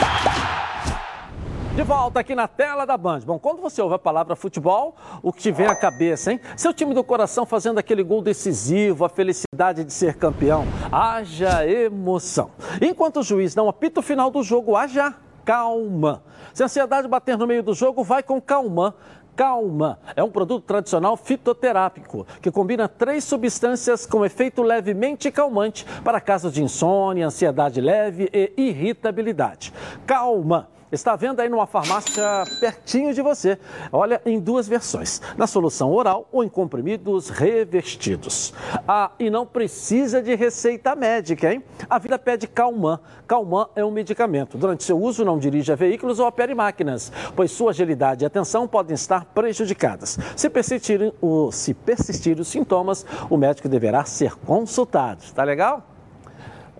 [1.75, 3.19] De volta aqui na tela da Band.
[3.19, 6.41] Bom, quando você ouve a palavra futebol, o que te vem à cabeça, hein?
[6.55, 10.65] Seu time do coração fazendo aquele gol decisivo, a felicidade de ser campeão.
[10.91, 12.49] Haja emoção.
[12.81, 15.13] Enquanto o juiz não apita o final do jogo, haja
[15.45, 16.23] calma.
[16.51, 18.95] Se a ansiedade bater no meio do jogo, vai com calma.
[19.37, 26.19] Calma é um produto tradicional fitoterápico que combina três substâncias com efeito levemente calmante para
[26.19, 29.71] casos de insônia, ansiedade leve e irritabilidade.
[30.07, 33.59] Calma Está vendo aí numa farmácia pertinho de você.
[33.91, 38.53] Olha, em duas versões: na solução oral ou em comprimidos revestidos.
[38.87, 41.61] Ah, e não precisa de receita médica, hein?
[41.89, 42.99] A vida pede Calman.
[43.27, 44.57] Calman é um medicamento.
[44.57, 48.95] Durante seu uso, não dirija veículos ou opere máquinas, pois sua agilidade e atenção podem
[48.95, 50.17] estar prejudicadas.
[50.37, 51.13] Se persistirem,
[51.51, 55.21] se persistir os sintomas, o médico deverá ser consultado.
[55.33, 55.96] Tá legal?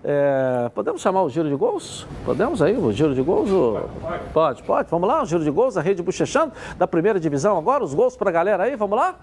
[0.04, 2.06] É, podemos chamar o giro de gols?
[2.24, 3.50] Podemos aí, o giro de gols?
[3.50, 4.90] Pode, pode, pode.
[4.90, 8.16] Vamos lá, o giro de gols, a rede bochechando da primeira divisão agora, os gols
[8.16, 9.16] para a galera aí, vamos lá?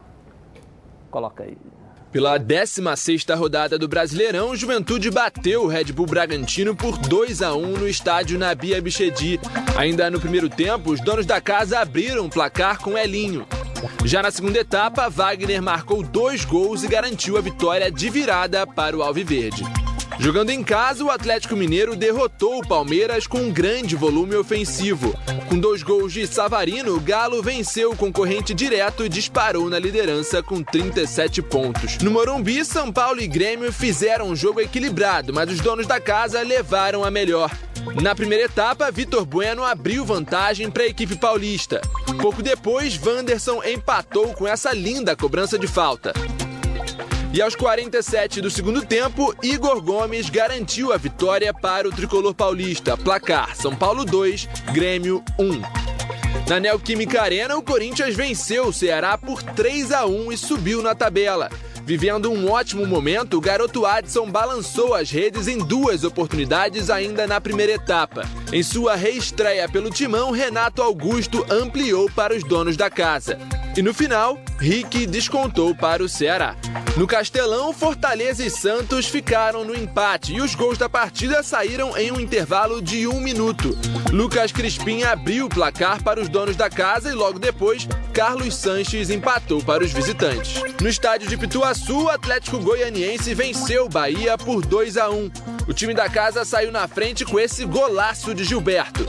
[1.10, 1.58] Coloca aí.
[2.12, 7.54] Pela 16ª rodada do Brasileirão, o Juventude bateu o Red Bull Bragantino por 2 a
[7.54, 9.38] 1 no estádio Nabi Abichedi.
[9.78, 13.46] Ainda no primeiro tempo, os donos da casa abriram o placar com Elinho.
[14.06, 18.96] Já na segunda etapa, Wagner marcou dois gols e garantiu a vitória de virada para
[18.96, 19.66] o Alviverde.
[20.18, 25.14] Jogando em casa, o Atlético Mineiro derrotou o Palmeiras com um grande volume ofensivo.
[25.50, 30.42] Com dois gols de Savarino, o Galo venceu o concorrente direto e disparou na liderança
[30.42, 31.98] com 37 pontos.
[31.98, 36.42] No Morumbi, São Paulo e Grêmio fizeram um jogo equilibrado, mas os donos da casa
[36.42, 37.52] levaram a melhor.
[38.02, 41.82] Na primeira etapa, Vitor Bueno abriu vantagem para a equipe paulista.
[42.22, 46.14] Pouco depois, Wanderson empatou com essa linda cobrança de falta.
[47.34, 52.96] E aos 47 do segundo tempo, Igor Gomes garantiu a vitória para o tricolor paulista.
[52.96, 55.62] Placar: São Paulo 2, Grêmio 1.
[56.50, 60.94] Na Neoquímica Arena, o Corinthians venceu o Ceará por 3 a 1 e subiu na
[60.94, 61.50] tabela.
[61.86, 67.40] Vivendo um ótimo momento, o garoto Adson balançou as redes em duas oportunidades ainda na
[67.40, 68.24] primeira etapa.
[68.52, 73.38] Em sua reestreia pelo timão, Renato Augusto ampliou para os donos da casa.
[73.78, 76.56] E no final, Rick descontou para o Ceará.
[76.98, 82.12] No Castelão, Fortaleza e Santos ficaram no empate e os gols da partida saíram em
[82.12, 83.78] um intervalo de um minuto.
[84.12, 89.10] Lucas Crispim abriu o placar para os donos da casa e logo depois, Carlos Sanches
[89.10, 90.62] empatou para os visitantes.
[90.82, 95.32] No estádio de Pituaçu, o Atlético Goianiense venceu o Bahia por 2 a 1.
[95.68, 99.06] O time da casa saiu na frente com esse golaço de Gilberto.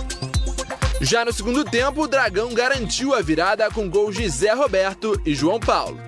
[1.01, 5.35] Já no segundo tempo, o Dragão garantiu a virada com gols de Zé Roberto e
[5.35, 5.99] João Paulo.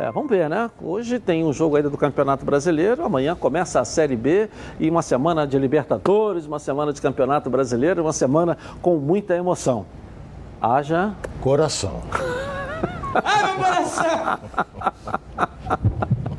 [0.00, 0.70] É, vamos ver, né?
[0.80, 4.48] Hoje tem um jogo ainda do Campeonato Brasileiro, amanhã começa a Série B
[4.78, 9.84] e uma semana de Libertadores, uma semana de Campeonato Brasileiro, uma semana com muita emoção.
[10.58, 11.12] Haja.
[11.42, 12.00] Coração.
[13.14, 14.38] Ai, meu coração!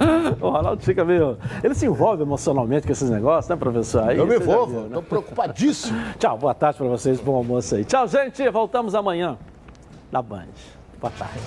[0.42, 1.38] O Ronaldo fica meio.
[1.64, 4.10] Ele se envolve emocionalmente com esses negócios, né, professor?
[4.10, 5.08] Aí eu me envolvo, estou né?
[5.08, 5.96] preocupadíssimo.
[6.18, 7.86] Tchau, boa tarde para vocês, bom almoço aí.
[7.86, 8.50] Tchau, gente.
[8.50, 9.38] Voltamos amanhã
[10.12, 10.48] na Band.
[11.00, 11.40] Boa tarde.